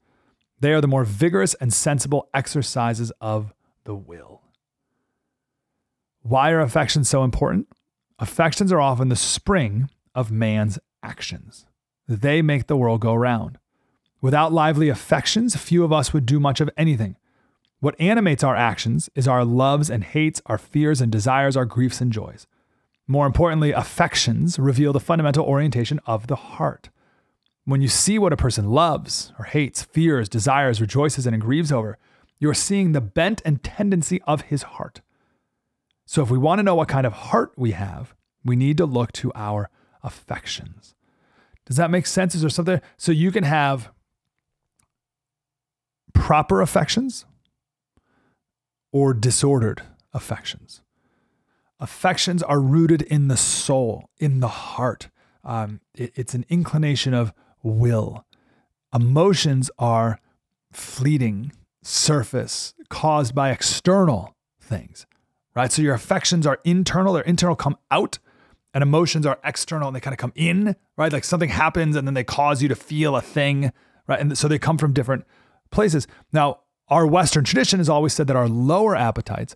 They 0.60 0.74
are 0.74 0.82
the 0.82 0.88
more 0.88 1.04
vigorous 1.06 1.54
and 1.54 1.72
sensible 1.72 2.28
exercises 2.34 3.12
of 3.22 3.54
the 3.84 3.94
will. 3.94 4.42
Why 6.24 6.50
are 6.50 6.60
affections 6.60 7.08
so 7.08 7.24
important? 7.24 7.68
Affections 8.18 8.72
are 8.72 8.82
often 8.82 9.10
the 9.10 9.16
spring 9.16 9.92
of 10.16 10.32
man's 10.32 10.80
actions. 11.04 11.68
They 12.08 12.42
make 12.42 12.66
the 12.66 12.76
world 12.76 13.02
go 13.02 13.14
round. 13.14 13.60
Without 14.26 14.52
lively 14.52 14.90
affections, 14.90 15.56
few 15.56 15.84
of 15.84 15.94
us 15.94 16.12
would 16.12 16.26
do 16.26 16.40
much 16.40 16.60
of 16.60 16.68
anything. 16.76 17.16
What 17.80 17.94
animates 18.02 18.44
our 18.44 18.56
actions 18.56 19.08
is 19.14 19.28
our 19.28 19.46
loves 19.46 19.88
and 19.88 20.04
hates, 20.04 20.42
our 20.48 20.58
fears 20.58 21.00
and 21.00 21.12
desires, 21.12 21.56
our 21.56 21.64
griefs 21.66 22.02
and 22.02 22.12
joys. 22.12 22.48
More 23.06 23.28
importantly, 23.28 23.72
affections 23.72 24.58
reveal 24.58 24.94
the 24.94 25.00
fundamental 25.00 25.46
orientation 25.46 26.00
of 26.08 26.26
the 26.26 26.38
heart. 26.38 26.90
When 27.66 27.84
you 27.84 27.88
see 27.88 28.18
what 28.18 28.34
a 28.34 28.36
person 28.36 28.72
loves 28.72 29.32
or 29.38 29.46
hates, 29.46 29.84
fears, 29.84 30.28
desires, 30.28 30.82
rejoices, 30.82 31.28
and 31.28 31.40
grieves 31.40 31.72
over, 31.72 32.00
you 32.40 32.50
are 32.50 32.56
seeing 32.56 32.94
the 32.94 33.02
bent 33.02 33.44
and 33.46 33.64
tendency 33.64 34.24
of 34.24 34.42
his 34.42 34.64
heart. 34.64 35.02
So, 36.08 36.24
if 36.24 36.32
we 36.32 36.40
want 36.40 36.58
to 36.58 36.64
know 36.64 36.74
what 36.74 36.88
kind 36.88 37.06
of 37.06 37.14
heart 37.14 37.52
we 37.56 37.74
have, 37.74 38.16
we 38.44 38.56
need 38.56 38.78
to 38.78 38.88
look 38.88 39.12
to 39.12 39.32
our 39.36 39.70
affections. 40.02 40.96
Does 41.68 41.78
that 41.78 41.92
make 41.92 42.08
sense? 42.08 42.34
Is 42.34 42.42
there 42.42 42.50
something? 42.50 42.82
So, 42.98 43.12
you 43.12 43.32
can 43.32 43.44
have 43.44 43.92
proper 46.16 46.62
affections 46.62 47.26
or 48.92 49.14
disordered 49.14 49.84
affections. 50.14 50.82
Affections 51.80 52.42
are 52.42 52.60
rooted 52.60 53.04
in 53.04 53.28
the 53.28 53.38
soul, 53.38 54.10
in 54.18 54.40
the 54.40 54.48
heart. 54.48 55.10
Um, 55.44 55.82
it, 55.94 56.14
it's 56.16 56.34
an 56.34 56.46
inclination 56.50 57.14
of 57.14 57.34
will. 57.62 58.26
Emotions 58.94 59.70
are 59.78 60.20
fleeting, 60.72 61.52
surface, 61.84 62.74
caused 62.90 63.36
by 63.36 63.52
external 63.52 64.36
things. 64.60 65.06
right? 65.56 65.72
So 65.72 65.82
your 65.82 65.94
affections 65.94 66.48
are 66.48 66.60
internal, 66.64 67.14
they're 67.14 67.24
internal, 67.24 67.56
come 67.56 67.78
out, 67.92 68.20
and 68.74 68.82
emotions 68.82 69.26
are 69.26 69.40
external 69.44 69.88
and 69.90 69.96
they 69.96 70.00
kind 70.02 70.14
of 70.14 70.18
come 70.18 70.34
in, 70.36 70.76
right? 70.98 71.12
Like 71.12 71.24
something 71.24 71.50
happens 71.50 71.96
and 71.96 72.08
then 72.08 72.14
they 72.14 72.24
cause 72.24 72.62
you 72.62 72.70
to 72.70 72.76
feel 72.76 73.16
a 73.16 73.22
thing, 73.22 73.72
right? 74.08 74.20
And 74.20 74.38
so 74.38 74.48
they 74.48 74.60
come 74.60 74.78
from 74.78 74.94
different 74.94 75.26
places. 75.72 76.08
Now, 76.32 76.60
our 76.88 77.06
Western 77.08 77.44
tradition 77.44 77.80
has 77.80 77.90
always 77.90 78.14
said 78.14 78.28
that 78.28 78.36
our 78.36 78.48
lower 78.48 78.96
appetites, 78.96 79.56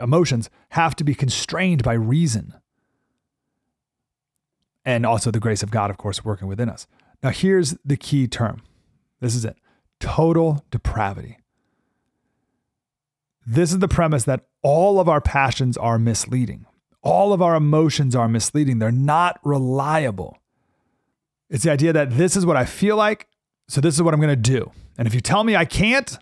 emotions, 0.00 0.48
have 0.70 0.94
to 0.96 1.04
be 1.04 1.14
constrained 1.14 1.82
by 1.82 1.94
reason. 1.94 2.54
And 4.84 5.06
also 5.06 5.30
the 5.30 5.40
grace 5.40 5.62
of 5.62 5.70
God, 5.70 5.90
of 5.90 5.96
course, 5.96 6.24
working 6.24 6.48
within 6.48 6.68
us. 6.68 6.86
Now, 7.22 7.30
here's 7.30 7.76
the 7.84 7.96
key 7.96 8.26
term 8.26 8.62
this 9.20 9.34
is 9.34 9.44
it 9.44 9.56
total 10.00 10.64
depravity. 10.70 11.38
This 13.46 13.72
is 13.72 13.78
the 13.78 13.88
premise 13.88 14.24
that 14.24 14.46
all 14.62 15.00
of 15.00 15.08
our 15.08 15.20
passions 15.20 15.76
are 15.76 15.98
misleading. 15.98 16.66
All 17.02 17.32
of 17.32 17.42
our 17.42 17.56
emotions 17.56 18.14
are 18.14 18.28
misleading. 18.28 18.78
They're 18.78 18.92
not 18.92 19.40
reliable. 19.44 20.38
It's 21.50 21.64
the 21.64 21.72
idea 21.72 21.92
that 21.92 22.16
this 22.16 22.36
is 22.36 22.46
what 22.46 22.56
I 22.56 22.64
feel 22.64 22.96
like, 22.96 23.26
so 23.68 23.80
this 23.80 23.94
is 23.94 24.02
what 24.02 24.14
I'm 24.14 24.20
going 24.20 24.30
to 24.30 24.50
do. 24.50 24.70
And 24.98 25.08
if 25.08 25.14
you 25.14 25.20
tell 25.20 25.44
me 25.44 25.56
I 25.56 25.64
can't, 25.64 26.18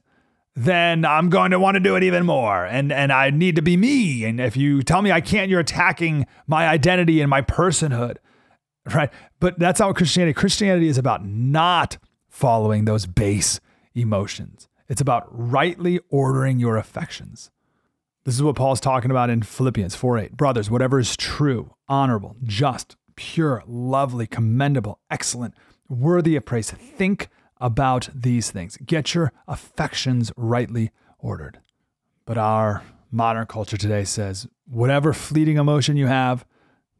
then 0.55 1.05
I'm 1.05 1.31
going 1.31 1.53
to 1.53 1.59
want 1.59 1.77
to 1.77 1.81
do 1.81 1.97
it 1.97 2.03
even 2.03 2.27
more. 2.27 2.65
And 2.65 2.93
and 2.93 3.13
I 3.13 3.31
need 3.31 3.57
to 3.57 3.63
be 3.63 3.77
me. 3.77 4.25
And 4.25 4.41
if 4.41 4.57
you 4.57 4.83
tell 4.83 5.03
me 5.03 5.13
I 5.13 5.21
can't, 5.21 5.51
you're 5.51 5.61
attacking 5.61 6.27
my 6.47 6.69
identity 6.69 7.21
and 7.21 7.31
my 7.31 7.43
personhood. 7.43 8.17
Right? 8.95 9.11
But 9.41 9.59
that's 9.59 9.79
not 9.79 9.95
Christianity. 9.95 10.33
Christianity 10.33 10.89
is 10.89 10.97
about 10.97 11.25
not 11.25 11.99
following 12.29 12.87
those 12.87 13.05
base 13.05 13.61
emotions. 13.95 14.69
It's 14.89 15.03
about 15.03 15.27
rightly 15.31 16.01
ordering 16.09 16.59
your 16.59 16.79
affections. 16.79 17.51
This 18.25 18.35
is 18.35 18.43
what 18.43 18.57
Paul's 18.57 18.81
talking 18.81 19.11
about 19.11 19.31
in 19.31 19.43
Philippians 19.43 19.95
4 19.95 20.19
8. 20.19 20.37
Brothers, 20.37 20.71
whatever 20.71 20.99
is 20.99 21.17
true, 21.17 21.75
honorable, 21.89 22.37
just, 22.43 22.97
pure, 23.17 23.63
lovely, 23.67 24.27
commendable, 24.27 24.99
excellent, 25.11 25.55
worthy 25.89 26.37
of 26.37 26.45
praise, 26.45 26.71
think 26.71 27.29
about 27.61 28.09
these 28.15 28.51
things. 28.51 28.77
Get 28.79 29.15
your 29.15 29.33
affections 29.47 30.33
rightly 30.37 30.91
ordered. 31.19 31.61
But 32.25 32.39
our 32.39 32.83
modern 33.11 33.47
culture 33.47 33.77
today 33.77 34.05
says 34.05 34.47
whatever 34.67 35.13
fleeting 35.13 35.57
emotion 35.57 35.97
you 35.97 36.07
have, 36.07 36.45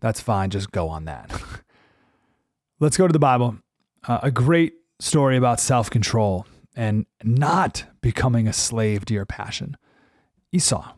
that's 0.01 0.21
fine. 0.21 0.51
Just 0.51 0.73
go 0.73 0.89
on 0.89 1.05
that. 1.05 1.31
Let's 2.81 2.97
go 2.97 3.07
to 3.07 3.13
the 3.13 3.19
Bible. 3.19 3.57
Uh, 4.07 4.21
a 4.23 4.31
great 4.31 4.75
story 4.99 5.37
about 5.37 5.61
self 5.61 5.91
control 5.91 6.47
and 6.75 7.07
not 7.23 7.85
becoming 8.01 8.49
a 8.49 8.53
slave 8.53 9.05
to 9.07 9.15
your 9.15 9.27
passion. 9.27 9.77
Esau. 10.53 10.93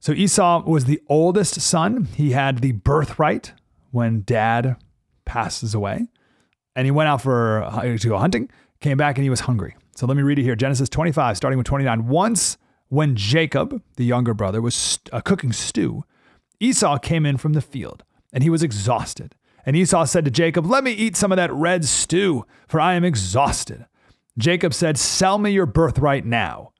So 0.00 0.12
Esau 0.12 0.64
was 0.64 0.84
the 0.84 1.00
oldest 1.08 1.60
son. 1.60 2.08
He 2.16 2.32
had 2.32 2.58
the 2.58 2.72
birthright 2.72 3.52
when 3.92 4.22
dad 4.26 4.76
passes 5.24 5.74
away. 5.74 6.08
And 6.74 6.86
he 6.86 6.90
went 6.90 7.08
out 7.08 7.22
for 7.22 7.68
to 7.82 8.08
go 8.08 8.18
hunting, 8.18 8.50
came 8.82 8.98
back 8.98 9.16
and 9.16 9.24
he 9.24 9.30
was 9.30 9.40
hungry. 9.40 9.76
So 9.94 10.06
let 10.06 10.16
me 10.16 10.22
read 10.22 10.38
it 10.38 10.42
here. 10.42 10.56
Genesis 10.56 10.88
25 10.88 11.36
starting 11.36 11.58
with 11.58 11.66
29. 11.66 12.06
Once 12.08 12.58
when 12.88 13.16
Jacob, 13.16 13.82
the 13.96 14.04
younger 14.04 14.34
brother, 14.34 14.60
was 14.60 14.98
uh, 15.12 15.20
cooking 15.20 15.52
stew, 15.52 16.04
Esau 16.60 16.98
came 16.98 17.24
in 17.24 17.36
from 17.36 17.54
the 17.54 17.60
field, 17.60 18.04
and 18.32 18.44
he 18.44 18.50
was 18.50 18.62
exhausted. 18.62 19.34
And 19.64 19.76
Esau 19.76 20.04
said 20.04 20.24
to 20.24 20.30
Jacob, 20.30 20.66
"Let 20.66 20.84
me 20.84 20.92
eat 20.92 21.16
some 21.16 21.32
of 21.32 21.36
that 21.36 21.52
red 21.52 21.84
stew, 21.84 22.44
for 22.68 22.80
I 22.80 22.94
am 22.94 23.04
exhausted." 23.04 23.86
Jacob 24.38 24.72
said, 24.72 24.98
Sell 24.98 25.38
me 25.38 25.50
your 25.50 25.66
birthright 25.66 26.24
now. 26.24 26.72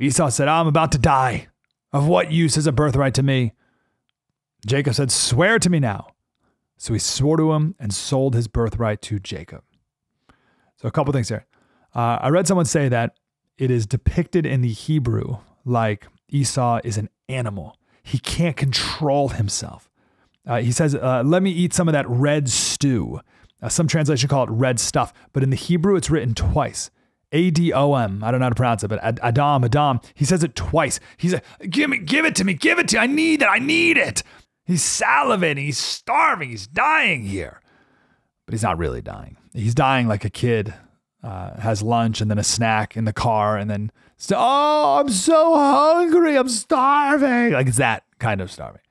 Esau 0.00 0.28
said, 0.30 0.48
I'm 0.48 0.66
about 0.66 0.92
to 0.92 0.98
die. 0.98 1.48
Of 1.92 2.06
what 2.06 2.30
use 2.30 2.56
is 2.56 2.66
a 2.66 2.72
birthright 2.72 3.14
to 3.14 3.22
me? 3.22 3.52
Jacob 4.66 4.94
said, 4.94 5.10
Swear 5.10 5.58
to 5.58 5.70
me 5.70 5.78
now. 5.78 6.08
So 6.76 6.92
he 6.92 6.98
swore 6.98 7.36
to 7.36 7.52
him 7.52 7.74
and 7.78 7.92
sold 7.92 8.34
his 8.34 8.46
birthright 8.46 9.02
to 9.02 9.18
Jacob. 9.18 9.64
So, 10.80 10.88
a 10.88 10.90
couple 10.90 11.12
things 11.12 11.28
here. 11.28 11.46
Uh, 11.94 12.18
I 12.20 12.28
read 12.28 12.46
someone 12.46 12.66
say 12.66 12.88
that 12.88 13.16
it 13.56 13.70
is 13.70 13.86
depicted 13.86 14.46
in 14.46 14.60
the 14.60 14.72
Hebrew 14.72 15.38
like 15.64 16.06
Esau 16.28 16.80
is 16.84 16.96
an 16.96 17.08
animal, 17.28 17.76
he 18.02 18.18
can't 18.18 18.56
control 18.56 19.28
himself. 19.28 19.90
Uh, 20.46 20.60
he 20.60 20.72
says, 20.72 20.94
uh, 20.94 21.22
Let 21.24 21.42
me 21.42 21.50
eat 21.50 21.74
some 21.74 21.88
of 21.88 21.92
that 21.92 22.08
red 22.08 22.48
stew. 22.48 23.20
Uh, 23.60 23.68
some 23.68 23.86
translation 23.86 24.28
call 24.28 24.44
it 24.44 24.50
red 24.50 24.78
stuff, 24.80 25.12
but 25.32 25.42
in 25.42 25.50
the 25.50 25.56
Hebrew, 25.56 25.96
it's 25.96 26.08
written 26.10 26.34
twice. 26.34 26.90
A 27.32 27.50
D 27.50 27.72
O 27.74 27.94
M. 27.94 28.24
I 28.24 28.30
don't 28.30 28.40
know 28.40 28.46
how 28.46 28.50
to 28.50 28.54
pronounce 28.54 28.82
it, 28.84 28.88
but 28.88 29.00
Adam, 29.02 29.64
Adam. 29.64 30.00
He 30.14 30.24
says 30.24 30.42
it 30.42 30.54
twice. 30.54 30.98
He's 31.18 31.34
like, 31.34 31.44
"Give 31.68 31.90
me, 31.90 31.98
give 31.98 32.24
it 32.24 32.34
to 32.36 32.44
me, 32.44 32.54
give 32.54 32.78
it 32.78 32.88
to. 32.88 32.96
Me. 32.96 33.02
I 33.02 33.06
need 33.06 33.42
it. 33.42 33.48
I 33.48 33.58
need 33.58 33.98
it." 33.98 34.22
He's 34.64 34.82
salivating. 34.82 35.58
He's 35.58 35.76
starving. 35.76 36.48
He's 36.48 36.66
dying 36.66 37.24
here, 37.24 37.60
but 38.46 38.54
he's 38.54 38.62
not 38.62 38.78
really 38.78 39.02
dying. 39.02 39.36
He's 39.58 39.74
dying 39.74 40.08
like 40.08 40.24
a 40.24 40.30
kid 40.30 40.74
uh, 41.22 41.58
has 41.60 41.82
lunch 41.82 42.20
and 42.20 42.30
then 42.30 42.38
a 42.38 42.44
snack 42.44 42.96
in 42.96 43.04
the 43.04 43.12
car, 43.12 43.56
and 43.56 43.70
then 43.70 43.90
oh, 44.32 44.98
I'm 45.00 45.08
so 45.08 45.54
hungry. 45.54 46.36
I'm 46.36 46.48
starving. 46.48 47.52
Like 47.52 47.66
it's 47.66 47.78
that 47.78 48.04
kind 48.18 48.40
of 48.40 48.50
starving. 48.50 48.82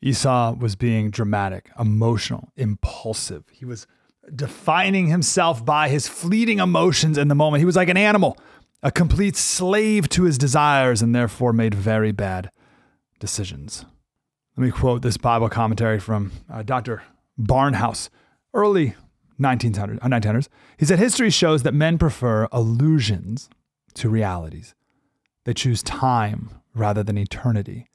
Esau 0.00 0.54
was 0.54 0.74
being 0.76 1.10
dramatic, 1.10 1.70
emotional, 1.78 2.52
impulsive. 2.56 3.44
He 3.52 3.64
was 3.64 3.86
defining 4.34 5.08
himself 5.08 5.64
by 5.64 5.88
his 5.88 6.08
fleeting 6.08 6.58
emotions 6.58 7.18
in 7.18 7.28
the 7.28 7.34
moment. 7.34 7.60
He 7.60 7.64
was 7.64 7.76
like 7.76 7.88
an 7.88 7.96
animal, 7.96 8.36
a 8.82 8.90
complete 8.90 9.36
slave 9.36 10.08
to 10.10 10.24
his 10.24 10.38
desires, 10.38 11.02
and 11.02 11.14
therefore 11.14 11.52
made 11.52 11.74
very 11.74 12.12
bad 12.12 12.50
decisions. 13.20 13.84
Let 14.56 14.64
me 14.64 14.70
quote 14.70 15.02
this 15.02 15.16
Bible 15.16 15.48
commentary 15.48 15.98
from 15.98 16.32
uh, 16.50 16.62
Dr. 16.62 17.02
Barnhouse, 17.40 18.08
early 18.52 18.94
1900s, 19.40 19.98
1900s. 20.00 20.46
Uh, 20.46 20.50
he 20.78 20.84
said, 20.84 20.98
History 20.98 21.30
shows 21.30 21.62
that 21.62 21.74
men 21.74 21.98
prefer 21.98 22.48
illusions 22.52 23.48
to 23.94 24.08
realities. 24.08 24.74
They 25.44 25.54
choose 25.54 25.82
time 25.82 26.50
rather 26.74 27.02
than 27.02 27.18
eternity, 27.18 27.88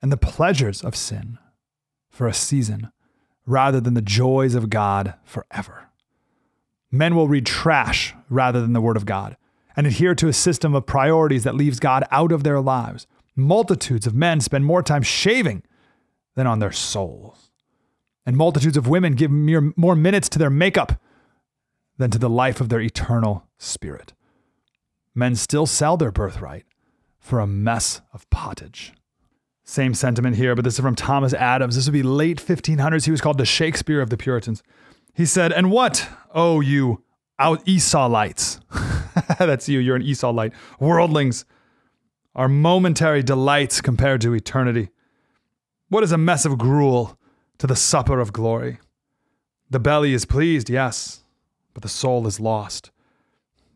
and 0.00 0.12
the 0.12 0.16
pleasures 0.16 0.82
of 0.82 0.94
sin 0.94 1.38
for 2.10 2.26
a 2.26 2.34
season 2.34 2.90
rather 3.46 3.80
than 3.80 3.94
the 3.94 4.02
joys 4.02 4.54
of 4.54 4.70
God 4.70 5.14
forever. 5.24 5.88
Men 6.90 7.14
will 7.14 7.28
read 7.28 7.46
trash 7.46 8.14
rather 8.28 8.60
than 8.60 8.72
the 8.72 8.80
Word 8.80 8.96
of 8.96 9.06
God 9.06 9.36
and 9.76 9.86
adhere 9.86 10.14
to 10.14 10.28
a 10.28 10.32
system 10.32 10.74
of 10.74 10.86
priorities 10.86 11.44
that 11.44 11.54
leaves 11.54 11.78
God 11.78 12.04
out 12.10 12.32
of 12.32 12.42
their 12.42 12.60
lives. 12.60 13.06
Multitudes 13.36 14.06
of 14.06 14.14
men 14.14 14.40
spend 14.40 14.64
more 14.64 14.82
time 14.82 15.02
shaving 15.02 15.62
than 16.34 16.46
on 16.46 16.58
their 16.58 16.72
souls. 16.72 17.45
And 18.26 18.36
multitudes 18.36 18.76
of 18.76 18.88
women 18.88 19.14
give 19.14 19.30
mere, 19.30 19.72
more 19.76 19.94
minutes 19.94 20.28
to 20.30 20.38
their 20.38 20.50
makeup 20.50 21.00
than 21.96 22.10
to 22.10 22.18
the 22.18 22.28
life 22.28 22.60
of 22.60 22.68
their 22.68 22.80
eternal 22.80 23.46
spirit. 23.56 24.12
Men 25.14 25.36
still 25.36 25.64
sell 25.64 25.96
their 25.96 26.10
birthright 26.10 26.64
for 27.18 27.40
a 27.40 27.46
mess 27.46 28.02
of 28.12 28.28
pottage. 28.28 28.92
Same 29.64 29.94
sentiment 29.94 30.36
here, 30.36 30.54
but 30.54 30.64
this 30.64 30.74
is 30.74 30.80
from 30.80 30.94
Thomas 30.94 31.34
Adams. 31.34 31.74
This 31.74 31.86
would 31.86 31.92
be 31.92 32.02
late 32.02 32.38
1500s. 32.38 33.04
He 33.04 33.10
was 33.10 33.20
called 33.20 33.38
the 33.38 33.46
Shakespeare 33.46 34.00
of 34.00 34.10
the 34.10 34.16
Puritans. 34.16 34.62
He 35.14 35.24
said, 35.24 35.52
And 35.52 35.70
what, 35.70 36.08
oh, 36.34 36.60
you 36.60 37.02
out 37.38 37.64
Esauites? 37.64 38.60
That's 39.38 39.68
you, 39.68 39.80
you're 39.80 39.96
an 39.96 40.02
Esauite. 40.02 40.52
Worldlings 40.78 41.44
are 42.34 42.48
momentary 42.48 43.22
delights 43.22 43.80
compared 43.80 44.20
to 44.20 44.34
eternity. 44.34 44.90
What 45.88 46.04
is 46.04 46.12
a 46.12 46.18
mess 46.18 46.44
of 46.44 46.58
gruel 46.58 47.18
to 47.58 47.66
the 47.66 47.76
supper 47.76 48.20
of 48.20 48.32
glory? 48.32 48.78
The 49.70 49.80
belly 49.80 50.12
is 50.12 50.24
pleased, 50.24 50.70
yes, 50.70 51.24
but 51.74 51.82
the 51.82 51.88
soul 51.88 52.26
is 52.26 52.40
lost. 52.40 52.90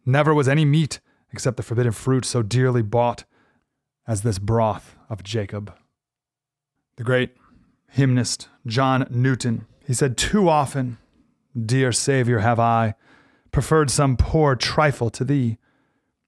Never 0.06 0.32
was 0.32 0.48
any 0.48 0.64
meat 0.64 1.00
except 1.32 1.56
the 1.56 1.62
forbidden 1.62 1.92
fruit 1.92 2.24
so 2.24 2.42
dearly 2.42 2.82
bought 2.82 3.24
as 4.06 4.22
this 4.22 4.38
broth 4.38 4.96
of 5.08 5.22
Jacob. 5.22 5.74
The 6.96 7.04
great 7.04 7.36
hymnist 7.88 8.48
John 8.66 9.06
Newton, 9.10 9.66
he 9.86 9.94
said, 9.94 10.16
Too 10.16 10.48
often, 10.48 10.98
dear 11.58 11.92
Savior, 11.92 12.40
have 12.40 12.58
I 12.58 12.94
preferred 13.52 13.90
some 13.90 14.16
poor 14.16 14.54
trifle 14.56 15.10
to 15.10 15.24
thee. 15.24 15.58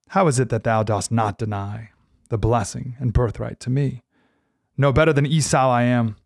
How 0.08 0.26
is 0.26 0.38
it 0.38 0.48
that 0.50 0.64
thou 0.64 0.82
dost 0.82 1.10
not 1.10 1.38
deny 1.38 1.90
the 2.28 2.38
blessing 2.38 2.96
and 2.98 3.12
birthright 3.12 3.60
to 3.60 3.70
me? 3.70 4.02
No 4.76 4.92
better 4.92 5.12
than 5.12 5.26
Esau 5.26 5.70
I 5.70 5.82
am, 5.84 6.16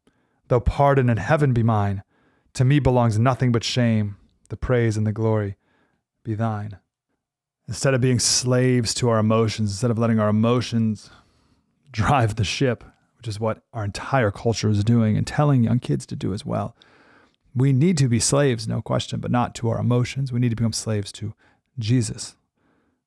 though 0.48 0.60
pardon 0.60 1.08
and 1.10 1.18
heaven 1.18 1.52
be 1.52 1.62
mine. 1.62 2.02
To 2.54 2.64
me 2.64 2.78
belongs 2.78 3.18
nothing 3.18 3.52
but 3.52 3.64
shame, 3.64 4.16
the 4.48 4.56
praise 4.56 4.96
and 4.96 5.06
the 5.06 5.12
glory 5.12 5.56
be 6.24 6.34
thine. 6.34 6.78
Instead 7.68 7.94
of 7.94 8.00
being 8.00 8.18
slaves 8.18 8.94
to 8.94 9.08
our 9.08 9.18
emotions, 9.18 9.70
instead 9.72 9.90
of 9.90 9.98
letting 9.98 10.20
our 10.20 10.28
emotions 10.28 11.10
drive 11.90 12.36
the 12.36 12.44
ship, 12.44 12.84
which 13.16 13.26
is 13.26 13.40
what 13.40 13.62
our 13.72 13.84
entire 13.84 14.30
culture 14.30 14.68
is 14.70 14.84
doing 14.84 15.16
and 15.16 15.26
telling 15.26 15.64
young 15.64 15.80
kids 15.80 16.06
to 16.06 16.16
do 16.16 16.32
as 16.32 16.44
well. 16.44 16.76
We 17.54 17.72
need 17.72 17.96
to 17.98 18.08
be 18.08 18.20
slaves, 18.20 18.68
no 18.68 18.82
question, 18.82 19.18
but 19.18 19.30
not 19.30 19.54
to 19.56 19.70
our 19.70 19.80
emotions. 19.80 20.30
We 20.30 20.40
need 20.40 20.50
to 20.50 20.56
become 20.56 20.74
slaves 20.74 21.10
to 21.12 21.34
Jesus. 21.78 22.36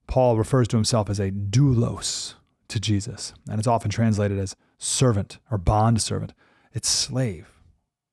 Paul 0.08 0.38
refers 0.38 0.68
to 0.70 0.78
himself 0.78 1.10
as 1.10 1.20
a 1.20 1.30
doulos, 1.30 2.34
to 2.68 2.80
Jesus. 2.80 3.34
And 3.48 3.60
it's 3.60 3.68
often 3.68 3.92
translated 3.92 4.40
as 4.40 4.56
servant 4.80 5.38
or 5.52 5.58
bond 5.60 6.02
servant. 6.02 6.34
It's 6.74 6.90
slave. 6.90 7.52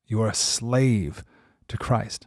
You 0.07 0.23
are 0.23 0.29
a 0.29 0.35
slave 0.35 1.25
to 1.69 1.77
Christ. 1.77 2.27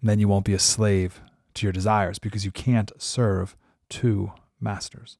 And 0.00 0.08
then 0.08 0.18
you 0.18 0.28
won't 0.28 0.44
be 0.44 0.54
a 0.54 0.58
slave 0.58 1.20
to 1.54 1.66
your 1.66 1.72
desires 1.72 2.18
because 2.18 2.44
you 2.44 2.50
can't 2.50 2.92
serve 2.98 3.56
two 3.88 4.32
masters. 4.60 5.18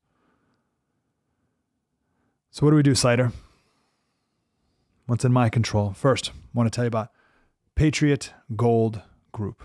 So, 2.50 2.64
what 2.64 2.70
do 2.70 2.76
we 2.76 2.82
do, 2.82 2.94
Slater? 2.94 3.32
What's 5.06 5.24
in 5.24 5.32
my 5.32 5.48
control? 5.48 5.92
First, 5.92 6.30
I 6.30 6.32
want 6.54 6.72
to 6.72 6.74
tell 6.74 6.84
you 6.84 6.88
about 6.88 7.10
Patriot 7.74 8.32
Gold 8.56 9.02
Group. 9.32 9.62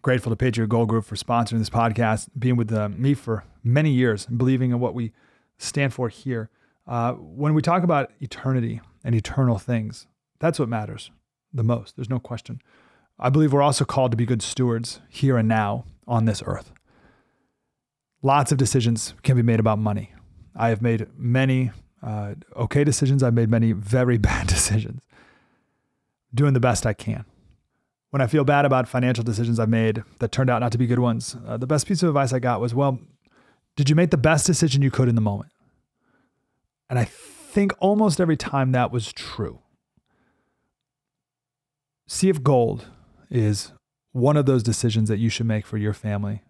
Grateful 0.00 0.30
to 0.30 0.36
Patriot 0.36 0.68
Gold 0.68 0.88
Group 0.88 1.04
for 1.04 1.16
sponsoring 1.16 1.58
this 1.58 1.70
podcast, 1.70 2.28
being 2.38 2.56
with 2.56 2.72
uh, 2.72 2.88
me 2.90 3.14
for 3.14 3.44
many 3.62 3.90
years, 3.90 4.26
and 4.28 4.38
believing 4.38 4.70
in 4.70 4.80
what 4.80 4.94
we 4.94 5.12
stand 5.58 5.92
for 5.92 6.08
here. 6.08 6.50
Uh, 6.86 7.12
when 7.12 7.54
we 7.54 7.62
talk 7.62 7.82
about 7.82 8.10
eternity 8.20 8.80
and 9.02 9.14
eternal 9.14 9.58
things, 9.58 10.06
that's 10.38 10.58
what 10.58 10.68
matters 10.68 11.10
the 11.52 11.62
most. 11.62 11.96
There's 11.96 12.10
no 12.10 12.18
question. 12.18 12.60
I 13.18 13.30
believe 13.30 13.52
we're 13.52 13.62
also 13.62 13.84
called 13.84 14.10
to 14.10 14.16
be 14.16 14.26
good 14.26 14.42
stewards 14.42 15.00
here 15.08 15.36
and 15.36 15.48
now 15.48 15.84
on 16.06 16.24
this 16.24 16.42
earth. 16.44 16.72
Lots 18.22 18.52
of 18.52 18.58
decisions 18.58 19.14
can 19.22 19.36
be 19.36 19.42
made 19.42 19.60
about 19.60 19.78
money. 19.78 20.12
I 20.56 20.68
have 20.68 20.82
made 20.82 21.06
many 21.16 21.70
uh, 22.02 22.34
okay 22.56 22.84
decisions. 22.84 23.22
I've 23.22 23.34
made 23.34 23.50
many 23.50 23.72
very 23.72 24.18
bad 24.30 24.46
decisions. 24.46 25.02
Doing 26.34 26.54
the 26.54 26.60
best 26.60 26.84
I 26.84 26.92
can. 26.92 27.24
When 28.10 28.20
I 28.20 28.26
feel 28.26 28.44
bad 28.44 28.64
about 28.64 28.88
financial 28.88 29.24
decisions 29.24 29.58
I've 29.58 29.68
made 29.68 30.04
that 30.20 30.30
turned 30.30 30.50
out 30.50 30.60
not 30.60 30.72
to 30.72 30.78
be 30.78 30.86
good 30.86 31.00
ones, 31.00 31.36
uh, 31.46 31.56
the 31.56 31.66
best 31.66 31.86
piece 31.86 32.02
of 32.02 32.08
advice 32.08 32.32
I 32.32 32.38
got 32.38 32.60
was, 32.60 32.74
well, 32.74 32.98
did 33.76 33.90
you 33.90 33.96
make 33.96 34.10
the 34.10 34.16
best 34.16 34.46
decision 34.46 34.82
you 34.82 34.90
could 34.90 35.08
in 35.08 35.16
the 35.16 35.20
moment? 35.20 35.50
And 36.88 36.98
I 36.98 37.04
think 37.04 37.72
almost 37.78 38.20
every 38.20 38.36
time 38.36 38.72
that 38.72 38.92
was 38.92 39.12
true. 39.12 39.60
Sea 42.06 42.28
of 42.28 42.42
Gold 42.44 42.86
is 43.30 43.72
one 44.12 44.36
of 44.36 44.46
those 44.46 44.62
decisions 44.62 45.08
that 45.08 45.18
you 45.18 45.28
should 45.28 45.46
make 45.46 45.66
for 45.66 45.78
your 45.78 45.92
family. 45.92 46.42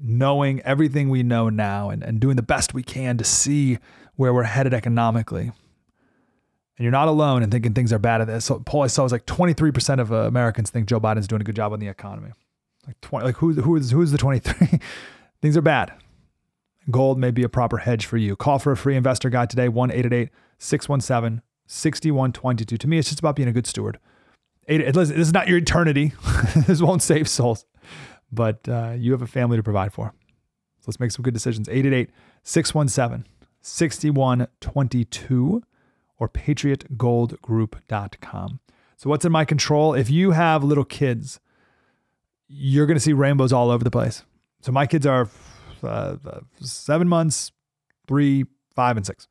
Knowing 0.00 0.60
everything 0.62 1.08
we 1.08 1.22
know 1.22 1.48
now 1.48 1.88
and, 1.88 2.02
and 2.02 2.20
doing 2.20 2.36
the 2.36 2.42
best 2.42 2.74
we 2.74 2.82
can 2.82 3.16
to 3.16 3.24
see 3.24 3.78
where 4.16 4.34
we're 4.34 4.42
headed 4.42 4.74
economically. 4.74 5.52
And 6.76 6.82
you're 6.84 6.90
not 6.90 7.06
alone 7.06 7.42
in 7.42 7.50
thinking 7.50 7.72
things 7.72 7.92
are 7.92 8.00
bad 8.00 8.20
at 8.20 8.26
this. 8.26 8.46
So 8.46 8.58
poll 8.58 8.82
I 8.82 8.88
saw 8.88 9.04
was 9.04 9.12
like 9.12 9.26
23% 9.26 10.00
of 10.00 10.10
Americans 10.10 10.70
think 10.70 10.86
Joe 10.86 11.00
Biden's 11.00 11.28
doing 11.28 11.40
a 11.40 11.44
good 11.44 11.54
job 11.54 11.72
on 11.72 11.78
the 11.78 11.88
economy. 11.88 12.30
Like 12.86 13.00
20, 13.00 13.24
like 13.24 13.36
who, 13.36 13.52
who 13.52 13.76
is, 13.76 13.92
who's 13.92 14.10
the 14.10 14.18
23? 14.18 14.80
things 15.40 15.56
are 15.56 15.62
bad. 15.62 15.92
Gold 16.90 17.18
may 17.18 17.30
be 17.30 17.42
a 17.42 17.48
proper 17.48 17.78
hedge 17.78 18.04
for 18.06 18.16
you. 18.16 18.36
Call 18.36 18.58
for 18.58 18.72
a 18.72 18.76
free 18.76 18.96
investor 18.96 19.30
guide 19.30 19.50
today, 19.50 19.68
1 19.68 19.90
617 20.58 21.42
6122. 21.66 22.76
To 22.76 22.86
me, 22.86 22.98
it's 22.98 23.08
just 23.08 23.20
about 23.20 23.36
being 23.36 23.48
a 23.48 23.52
good 23.52 23.66
steward. 23.66 23.98
This 24.66 25.10
is 25.10 25.32
not 25.32 25.48
your 25.48 25.58
eternity. 25.58 26.12
this 26.66 26.82
won't 26.82 27.02
save 27.02 27.28
souls, 27.28 27.64
but 28.32 28.68
uh, 28.68 28.94
you 28.96 29.12
have 29.12 29.22
a 29.22 29.26
family 29.26 29.56
to 29.56 29.62
provide 29.62 29.92
for. 29.92 30.12
So 30.80 30.88
let's 30.88 31.00
make 31.00 31.10
some 31.10 31.22
good 31.22 31.34
decisions. 31.34 31.68
888 31.68 32.10
617 32.42 33.26
6122 33.62 35.62
or 36.18 36.28
patriotgoldgroup.com. 36.28 38.60
So, 38.96 39.10
what's 39.10 39.24
in 39.24 39.32
my 39.32 39.44
control? 39.44 39.94
If 39.94 40.08
you 40.10 40.30
have 40.32 40.62
little 40.62 40.84
kids, 40.84 41.40
you're 42.46 42.86
going 42.86 42.96
to 42.96 43.00
see 43.00 43.12
rainbows 43.12 43.52
all 43.52 43.70
over 43.70 43.82
the 43.82 43.90
place. 43.90 44.22
So, 44.60 44.70
my 44.70 44.86
kids 44.86 45.04
are 45.06 45.28
uh, 45.84 46.16
seven 46.60 47.08
months, 47.08 47.52
three, 48.06 48.44
five, 48.74 48.96
and 48.96 49.06
six. 49.06 49.28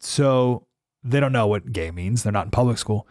So, 0.00 0.66
they 1.02 1.20
don't 1.20 1.32
know 1.32 1.46
what 1.46 1.72
gay 1.72 1.90
means. 1.90 2.22
They're 2.22 2.32
not 2.32 2.46
in 2.46 2.50
public 2.50 2.78
school 2.78 3.06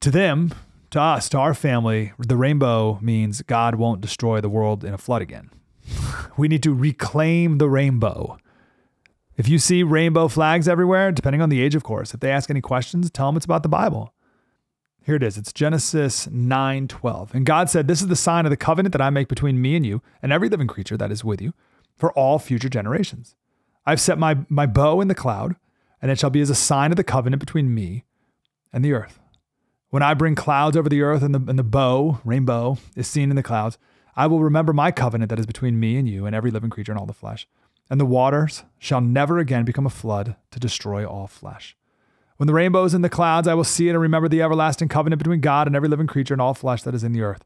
to 0.00 0.10
them, 0.10 0.52
to 0.90 1.00
us, 1.00 1.28
to 1.30 1.38
our 1.38 1.54
family, 1.54 2.12
the 2.18 2.36
rainbow 2.36 2.98
means 3.02 3.42
God 3.42 3.74
won't 3.74 4.00
destroy 4.00 4.40
the 4.40 4.48
world 4.48 4.84
in 4.84 4.94
a 4.94 4.98
flood 4.98 5.22
again. 5.22 5.50
we 6.36 6.48
need 6.48 6.62
to 6.62 6.72
reclaim 6.72 7.58
the 7.58 7.68
rainbow. 7.68 8.38
If 9.36 9.48
you 9.48 9.58
see 9.58 9.82
rainbow 9.82 10.28
flags 10.28 10.66
everywhere, 10.66 11.12
depending 11.12 11.42
on 11.42 11.48
the 11.48 11.60
age, 11.60 11.74
of 11.74 11.84
course, 11.84 12.14
if 12.14 12.20
they 12.20 12.30
ask 12.30 12.50
any 12.50 12.60
questions, 12.60 13.10
tell 13.10 13.26
them 13.26 13.36
it's 13.36 13.44
about 13.44 13.62
the 13.62 13.68
Bible. 13.68 14.12
Here 15.08 15.16
it 15.16 15.22
is. 15.22 15.38
It's 15.38 15.54
Genesis 15.54 16.26
9:12. 16.26 17.34
And 17.34 17.46
God 17.46 17.70
said, 17.70 17.88
"This 17.88 18.02
is 18.02 18.08
the 18.08 18.14
sign 18.14 18.44
of 18.44 18.50
the 18.50 18.58
covenant 18.58 18.92
that 18.92 19.00
I 19.00 19.08
make 19.08 19.26
between 19.26 19.58
me 19.58 19.74
and 19.74 19.86
you 19.86 20.02
and 20.20 20.34
every 20.34 20.50
living 20.50 20.66
creature 20.66 20.98
that 20.98 21.10
is 21.10 21.24
with 21.24 21.40
you 21.40 21.54
for 21.96 22.12
all 22.12 22.38
future 22.38 22.68
generations. 22.68 23.34
I've 23.86 24.02
set 24.02 24.18
my 24.18 24.40
my 24.50 24.66
bow 24.66 25.00
in 25.00 25.08
the 25.08 25.14
cloud, 25.14 25.56
and 26.02 26.10
it 26.10 26.18
shall 26.18 26.28
be 26.28 26.42
as 26.42 26.50
a 26.50 26.54
sign 26.54 26.92
of 26.92 26.98
the 26.98 27.04
covenant 27.04 27.40
between 27.40 27.72
me 27.72 28.04
and 28.70 28.84
the 28.84 28.92
earth." 28.92 29.18
When 29.88 30.02
I 30.02 30.12
bring 30.12 30.34
clouds 30.34 30.76
over 30.76 30.90
the 30.90 31.00
earth 31.00 31.22
and 31.22 31.34
the, 31.34 31.40
and 31.48 31.58
the 31.58 31.64
bow, 31.64 32.20
rainbow, 32.22 32.76
is 32.94 33.08
seen 33.08 33.30
in 33.30 33.36
the 33.36 33.42
clouds, 33.42 33.78
I 34.14 34.26
will 34.26 34.42
remember 34.42 34.74
my 34.74 34.90
covenant 34.90 35.30
that 35.30 35.40
is 35.40 35.46
between 35.46 35.80
me 35.80 35.96
and 35.96 36.06
you 36.06 36.26
and 36.26 36.36
every 36.36 36.50
living 36.50 36.68
creature 36.68 36.92
and 36.92 36.98
all 36.98 37.06
the 37.06 37.14
flesh. 37.14 37.48
And 37.88 37.98
the 37.98 38.04
waters 38.04 38.64
shall 38.78 39.00
never 39.00 39.38
again 39.38 39.64
become 39.64 39.86
a 39.86 40.00
flood 40.04 40.36
to 40.50 40.60
destroy 40.60 41.06
all 41.06 41.26
flesh. 41.26 41.77
When 42.38 42.46
the 42.46 42.54
rainbow 42.54 42.84
is 42.84 42.94
in 42.94 43.02
the 43.02 43.08
clouds, 43.08 43.46
I 43.46 43.54
will 43.54 43.64
see 43.64 43.88
it 43.88 43.92
and 43.92 44.00
remember 44.00 44.28
the 44.28 44.42
everlasting 44.42 44.88
covenant 44.88 45.18
between 45.18 45.40
God 45.40 45.66
and 45.66 45.76
every 45.76 45.88
living 45.88 46.06
creature 46.06 46.34
and 46.34 46.40
all 46.40 46.54
flesh 46.54 46.82
that 46.82 46.94
is 46.94 47.04
in 47.04 47.12
the 47.12 47.22
earth. 47.22 47.44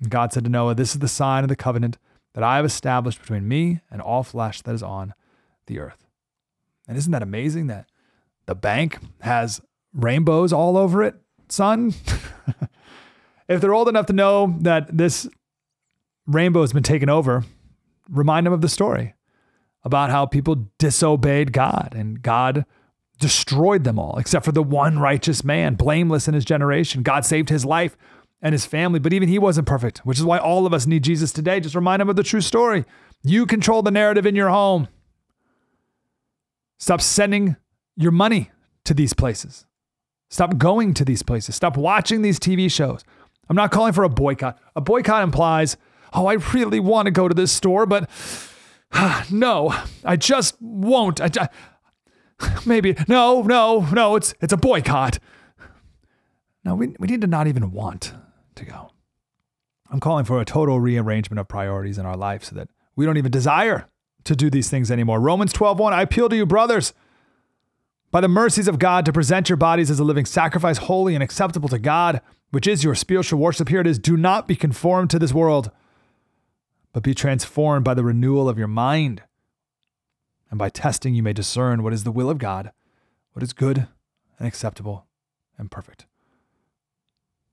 And 0.00 0.10
God 0.10 0.32
said 0.32 0.44
to 0.44 0.50
Noah, 0.50 0.74
This 0.74 0.92
is 0.92 1.00
the 1.00 1.08
sign 1.08 1.44
of 1.44 1.48
the 1.48 1.56
covenant 1.56 1.98
that 2.34 2.44
I 2.44 2.56
have 2.56 2.64
established 2.64 3.20
between 3.20 3.48
me 3.48 3.80
and 3.90 4.00
all 4.00 4.22
flesh 4.22 4.62
that 4.62 4.74
is 4.74 4.82
on 4.82 5.14
the 5.66 5.80
earth. 5.80 6.06
And 6.86 6.96
isn't 6.96 7.12
that 7.12 7.22
amazing 7.22 7.66
that 7.66 7.86
the 8.46 8.54
bank 8.54 8.98
has 9.22 9.60
rainbows 9.92 10.52
all 10.52 10.76
over 10.76 11.02
it? 11.02 11.16
son. 11.50 11.94
if 13.48 13.60
they're 13.60 13.74
old 13.74 13.88
enough 13.88 14.06
to 14.06 14.12
know 14.12 14.56
that 14.60 14.96
this 14.96 15.28
rainbow 16.26 16.60
has 16.60 16.72
been 16.72 16.82
taken 16.82 17.08
over, 17.08 17.44
remind 18.08 18.46
them 18.46 18.52
of 18.52 18.60
the 18.60 18.68
story 18.68 19.14
about 19.84 20.10
how 20.10 20.26
people 20.26 20.68
disobeyed 20.78 21.52
God 21.52 21.94
and 21.96 22.22
God 22.22 22.64
destroyed 23.18 23.84
them 23.84 23.98
all, 23.98 24.18
except 24.18 24.44
for 24.44 24.52
the 24.52 24.62
one 24.62 24.98
righteous 24.98 25.44
man, 25.44 25.74
blameless 25.74 26.28
in 26.28 26.34
his 26.34 26.44
generation. 26.44 27.02
God 27.02 27.24
saved 27.24 27.48
his 27.48 27.64
life 27.64 27.96
and 28.40 28.52
his 28.52 28.66
family, 28.66 29.00
but 29.00 29.12
even 29.12 29.28
he 29.28 29.38
wasn't 29.38 29.66
perfect, 29.66 29.98
which 29.98 30.18
is 30.18 30.24
why 30.24 30.38
all 30.38 30.66
of 30.66 30.72
us 30.72 30.86
need 30.86 31.02
Jesus 31.02 31.32
today. 31.32 31.60
Just 31.60 31.74
remind 31.74 32.00
them 32.00 32.08
of 32.08 32.16
the 32.16 32.22
true 32.22 32.40
story. 32.40 32.84
You 33.22 33.46
control 33.46 33.82
the 33.82 33.90
narrative 33.90 34.26
in 34.26 34.36
your 34.36 34.50
home. 34.50 34.88
Stop 36.78 37.00
sending 37.00 37.56
your 37.96 38.12
money 38.12 38.50
to 38.84 38.94
these 38.94 39.12
places. 39.12 39.66
Stop 40.30 40.56
going 40.56 40.94
to 40.94 41.04
these 41.04 41.22
places. 41.22 41.56
Stop 41.56 41.76
watching 41.76 42.22
these 42.22 42.38
TV 42.38 42.70
shows. 42.70 43.04
I'm 43.48 43.56
not 43.56 43.72
calling 43.72 43.92
for 43.92 44.04
a 44.04 44.08
boycott. 44.08 44.58
A 44.76 44.80
boycott 44.80 45.24
implies, 45.24 45.76
oh, 46.12 46.26
I 46.26 46.34
really 46.34 46.78
want 46.78 47.06
to 47.06 47.10
go 47.10 47.26
to 47.26 47.34
this 47.34 47.50
store, 47.50 47.86
but 47.86 48.08
no, 49.30 49.74
I 50.04 50.16
just 50.16 50.56
won't. 50.60 51.20
I, 51.20 51.48
maybe 52.66 52.96
no, 53.08 53.42
no, 53.42 53.80
no. 53.92 54.16
It's 54.16 54.34
it's 54.40 54.52
a 54.52 54.56
boycott. 54.56 55.18
No, 56.64 56.74
we 56.74 56.94
we 56.98 57.08
need 57.08 57.20
to 57.20 57.26
not 57.26 57.46
even 57.46 57.72
want 57.72 58.12
to 58.56 58.64
go. 58.64 58.90
I'm 59.90 60.00
calling 60.00 60.24
for 60.24 60.40
a 60.40 60.44
total 60.44 60.80
rearrangement 60.80 61.40
of 61.40 61.48
priorities 61.48 61.98
in 61.98 62.06
our 62.06 62.16
life 62.16 62.44
so 62.44 62.54
that 62.56 62.68
we 62.94 63.06
don't 63.06 63.16
even 63.16 63.30
desire 63.30 63.86
to 64.24 64.36
do 64.36 64.50
these 64.50 64.68
things 64.68 64.90
anymore. 64.90 65.20
Romans 65.20 65.52
12:1 65.52 65.92
I 65.92 66.02
appeal 66.02 66.28
to 66.28 66.36
you 66.36 66.46
brothers 66.46 66.92
by 68.10 68.20
the 68.20 68.28
mercies 68.28 68.68
of 68.68 68.78
God 68.78 69.04
to 69.04 69.12
present 69.12 69.48
your 69.48 69.56
bodies 69.56 69.90
as 69.90 69.98
a 69.98 70.04
living 70.04 70.24
sacrifice, 70.24 70.78
holy 70.78 71.14
and 71.14 71.22
acceptable 71.22 71.68
to 71.68 71.78
God, 71.78 72.20
which 72.50 72.66
is 72.66 72.84
your 72.84 72.94
spiritual 72.94 73.38
worship. 73.38 73.68
Here 73.68 73.80
it 73.80 73.86
is 73.86 73.98
do 73.98 74.16
not 74.16 74.48
be 74.48 74.56
conformed 74.56 75.10
to 75.10 75.18
this 75.18 75.32
world, 75.32 75.70
but 76.92 77.02
be 77.02 77.14
transformed 77.14 77.84
by 77.84 77.94
the 77.94 78.04
renewal 78.04 78.48
of 78.48 78.58
your 78.58 78.68
mind. 78.68 79.22
And 80.50 80.58
by 80.58 80.68
testing, 80.68 81.14
you 81.14 81.22
may 81.22 81.32
discern 81.32 81.82
what 81.82 81.92
is 81.92 82.04
the 82.04 82.12
will 82.12 82.30
of 82.30 82.38
God, 82.38 82.72
what 83.32 83.42
is 83.42 83.52
good 83.52 83.86
and 84.38 84.48
acceptable 84.48 85.06
and 85.58 85.70
perfect. 85.70 86.06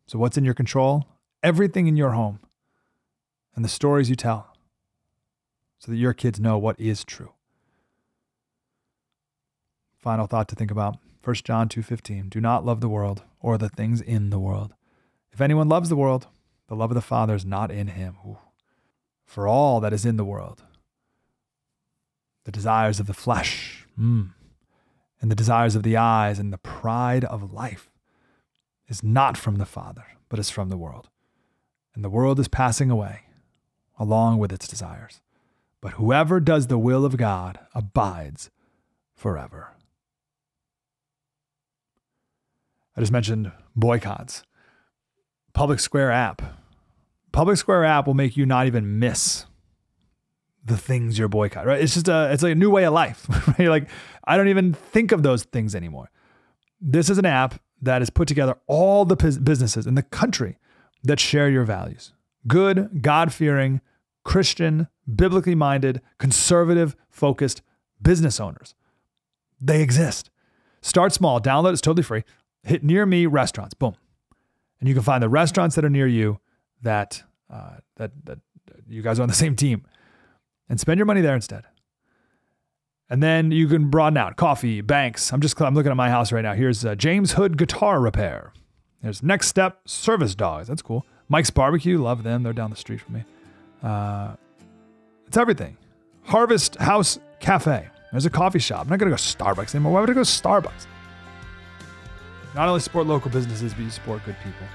So, 0.07 0.19
what's 0.19 0.37
in 0.37 0.45
your 0.45 0.53
control? 0.53 1.05
Everything 1.43 1.87
in 1.87 1.97
your 1.97 2.11
home 2.11 2.39
and 3.55 3.65
the 3.65 3.69
stories 3.69 4.09
you 4.09 4.15
tell 4.15 4.55
so 5.79 5.91
that 5.91 5.97
your 5.97 6.13
kids 6.13 6.39
know 6.39 6.57
what 6.57 6.79
is 6.79 7.03
true 7.03 7.33
final 10.05 10.27
thought 10.27 10.47
to 10.47 10.55
think 10.55 10.69
about 10.69 10.99
1 11.23 11.43
John 11.43 11.67
2:15 11.67 12.29
Do 12.29 12.39
not 12.39 12.63
love 12.63 12.79
the 12.79 12.87
world 12.87 13.23
or 13.39 13.57
the 13.57 13.69
things 13.69 14.01
in 14.01 14.29
the 14.29 14.37
world. 14.37 14.75
If 15.31 15.41
anyone 15.41 15.67
loves 15.67 15.89
the 15.89 15.95
world, 15.95 16.27
the 16.67 16.75
love 16.75 16.91
of 16.91 16.95
the 16.95 17.01
Father 17.01 17.33
is 17.33 17.43
not 17.43 17.71
in 17.71 17.87
him. 17.87 18.17
Ooh. 18.23 18.37
For 19.25 19.47
all 19.47 19.79
that 19.79 19.93
is 19.93 20.05
in 20.05 20.15
the 20.15 20.23
world, 20.23 20.63
the 22.45 22.51
desires 22.51 22.99
of 22.99 23.07
the 23.07 23.13
flesh, 23.13 23.85
mm, 23.99 24.31
and 25.21 25.31
the 25.31 25.35
desires 25.35 25.75
of 25.75 25.83
the 25.83 25.97
eyes 25.97 26.39
and 26.39 26.53
the 26.53 26.57
pride 26.57 27.25
of 27.25 27.53
life 27.53 27.91
is 28.87 29.03
not 29.03 29.37
from 29.37 29.57
the 29.57 29.65
Father, 29.65 30.05
but 30.29 30.39
is 30.39 30.49
from 30.49 30.69
the 30.69 30.77
world. 30.77 31.09
And 31.93 32.03
the 32.03 32.09
world 32.09 32.39
is 32.39 32.47
passing 32.47 32.89
away 32.89 33.21
along 33.97 34.37
with 34.39 34.51
its 34.51 34.67
desires 34.67 35.21
but 35.85 35.93
whoever 35.93 36.39
does 36.39 36.65
the 36.65 36.79
will 36.79 37.05
of 37.05 37.15
God 37.15 37.59
abides 37.75 38.49
forever. 39.13 39.75
I 42.97 43.01
just 43.01 43.11
mentioned 43.11 43.51
boycotts. 43.75 44.41
Public 45.53 45.79
Square 45.79 46.09
app. 46.09 46.41
Public 47.31 47.57
Square 47.57 47.85
app 47.85 48.07
will 48.07 48.15
make 48.15 48.35
you 48.35 48.47
not 48.47 48.65
even 48.65 48.97
miss 48.97 49.45
the 50.65 50.77
things 50.77 51.17
you're 51.17 51.27
boycotting. 51.27 51.69
Right? 51.69 51.81
It's 51.81 51.93
just 51.93 52.07
a 52.07 52.31
it's 52.31 52.43
like 52.43 52.53
a 52.53 52.55
new 52.55 52.69
way 52.69 52.85
of 52.85 52.93
life. 52.93 53.27
Right? 53.59 53.69
Like 53.69 53.87
I 54.25 54.35
don't 54.35 54.47
even 54.47 54.73
think 54.73 55.11
of 55.11 55.23
those 55.23 55.43
things 55.43 55.75
anymore. 55.75 56.09
This 56.81 57.09
is 57.09 57.17
an 57.17 57.25
app 57.25 57.61
that 57.81 58.01
has 58.01 58.09
put 58.09 58.27
together 58.27 58.57
all 58.67 59.05
the 59.05 59.15
businesses 59.15 59.85
in 59.85 59.95
the 59.95 60.01
country 60.01 60.57
that 61.03 61.19
share 61.19 61.49
your 61.49 61.63
values. 61.63 62.13
Good, 62.47 63.01
God-fearing, 63.01 63.81
Christian, 64.23 64.87
biblically 65.13 65.55
minded, 65.55 66.01
conservative 66.17 66.95
focused 67.09 67.61
business 68.01 68.39
owners. 68.39 68.75
They 69.61 69.81
exist. 69.81 70.29
Start 70.81 71.13
small, 71.13 71.39
download, 71.39 71.73
it's 71.73 71.81
totally 71.81 72.03
free. 72.03 72.23
Hit 72.63 72.83
near 72.83 73.05
me 73.05 73.25
restaurants, 73.25 73.73
boom. 73.73 73.95
And 74.79 74.89
you 74.89 74.95
can 74.95 75.03
find 75.03 75.21
the 75.21 75.29
restaurants 75.29 75.75
that 75.75 75.85
are 75.85 75.89
near 75.89 76.07
you 76.07 76.39
that, 76.81 77.23
uh, 77.51 77.77
that, 77.97 78.11
that 78.25 78.39
you 78.87 79.01
guys 79.01 79.19
are 79.19 79.23
on 79.23 79.29
the 79.29 79.35
same 79.35 79.55
team 79.55 79.85
and 80.69 80.79
spend 80.79 80.97
your 80.97 81.05
money 81.05 81.21
there 81.21 81.35
instead. 81.35 81.63
And 83.09 83.21
then 83.21 83.51
you 83.51 83.67
can 83.67 83.89
broaden 83.89 84.17
out 84.17 84.35
coffee, 84.35 84.81
banks. 84.81 85.31
I'm 85.31 85.41
just 85.41 85.59
I'm 85.61 85.75
looking 85.75 85.91
at 85.91 85.97
my 85.97 86.09
house 86.09 86.31
right 86.31 86.41
now. 86.41 86.53
Here's 86.53 86.83
uh, 86.83 86.95
James 86.95 87.33
Hood 87.33 87.57
Guitar 87.57 87.99
Repair. 87.99 88.51
There's 89.03 89.21
Next 89.21 89.47
Step 89.47 89.87
Service 89.87 90.33
Dogs. 90.33 90.67
That's 90.67 90.81
cool. 90.81 91.05
Mike's 91.29 91.51
Barbecue. 91.51 91.99
Love 91.99 92.23
them. 92.23 92.41
They're 92.41 92.53
down 92.53 92.71
the 92.71 92.75
street 92.75 93.01
from 93.01 93.15
me. 93.15 93.23
Uh, 93.83 94.35
it's 95.27 95.37
everything. 95.37 95.77
Harvest 96.23 96.75
House 96.77 97.19
Cafe. 97.39 97.87
There's 98.11 98.25
a 98.25 98.31
coffee 98.31 98.59
shop. 98.59 98.81
I'm 98.81 98.89
not 98.89 98.97
going 98.97 99.11
to 99.11 99.15
go 99.15 99.21
Starbucks 99.21 99.75
anymore. 99.75 99.93
Why 99.93 100.01
would 100.01 100.09
I 100.09 100.13
go 100.13 100.21
Starbucks? 100.21 100.87
Not 102.55 102.67
only 102.67 102.79
support 102.79 103.05
local 103.05 103.29
businesses, 103.29 103.73
but 103.73 103.83
you 103.83 103.89
support 103.89 104.23
good 104.25 104.37
people. 104.43 104.65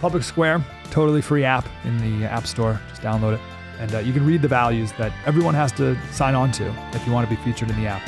Public 0.00 0.22
Square, 0.22 0.64
totally 0.90 1.20
free 1.20 1.44
app 1.44 1.66
in 1.84 1.98
the 1.98 2.26
App 2.26 2.46
Store. 2.46 2.80
Just 2.88 3.02
download 3.02 3.34
it. 3.34 3.40
And 3.78 3.94
uh, 3.94 3.98
you 3.98 4.12
can 4.12 4.24
read 4.24 4.42
the 4.42 4.48
values 4.48 4.92
that 4.92 5.12
everyone 5.26 5.54
has 5.54 5.72
to 5.72 5.96
sign 6.12 6.34
on 6.34 6.52
to 6.52 6.66
if 6.92 7.06
you 7.06 7.12
want 7.12 7.28
to 7.28 7.34
be 7.34 7.40
featured 7.42 7.70
in 7.70 7.76
the 7.76 7.86
app. 7.86 8.02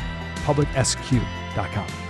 PublicSQ.com. 0.45 2.06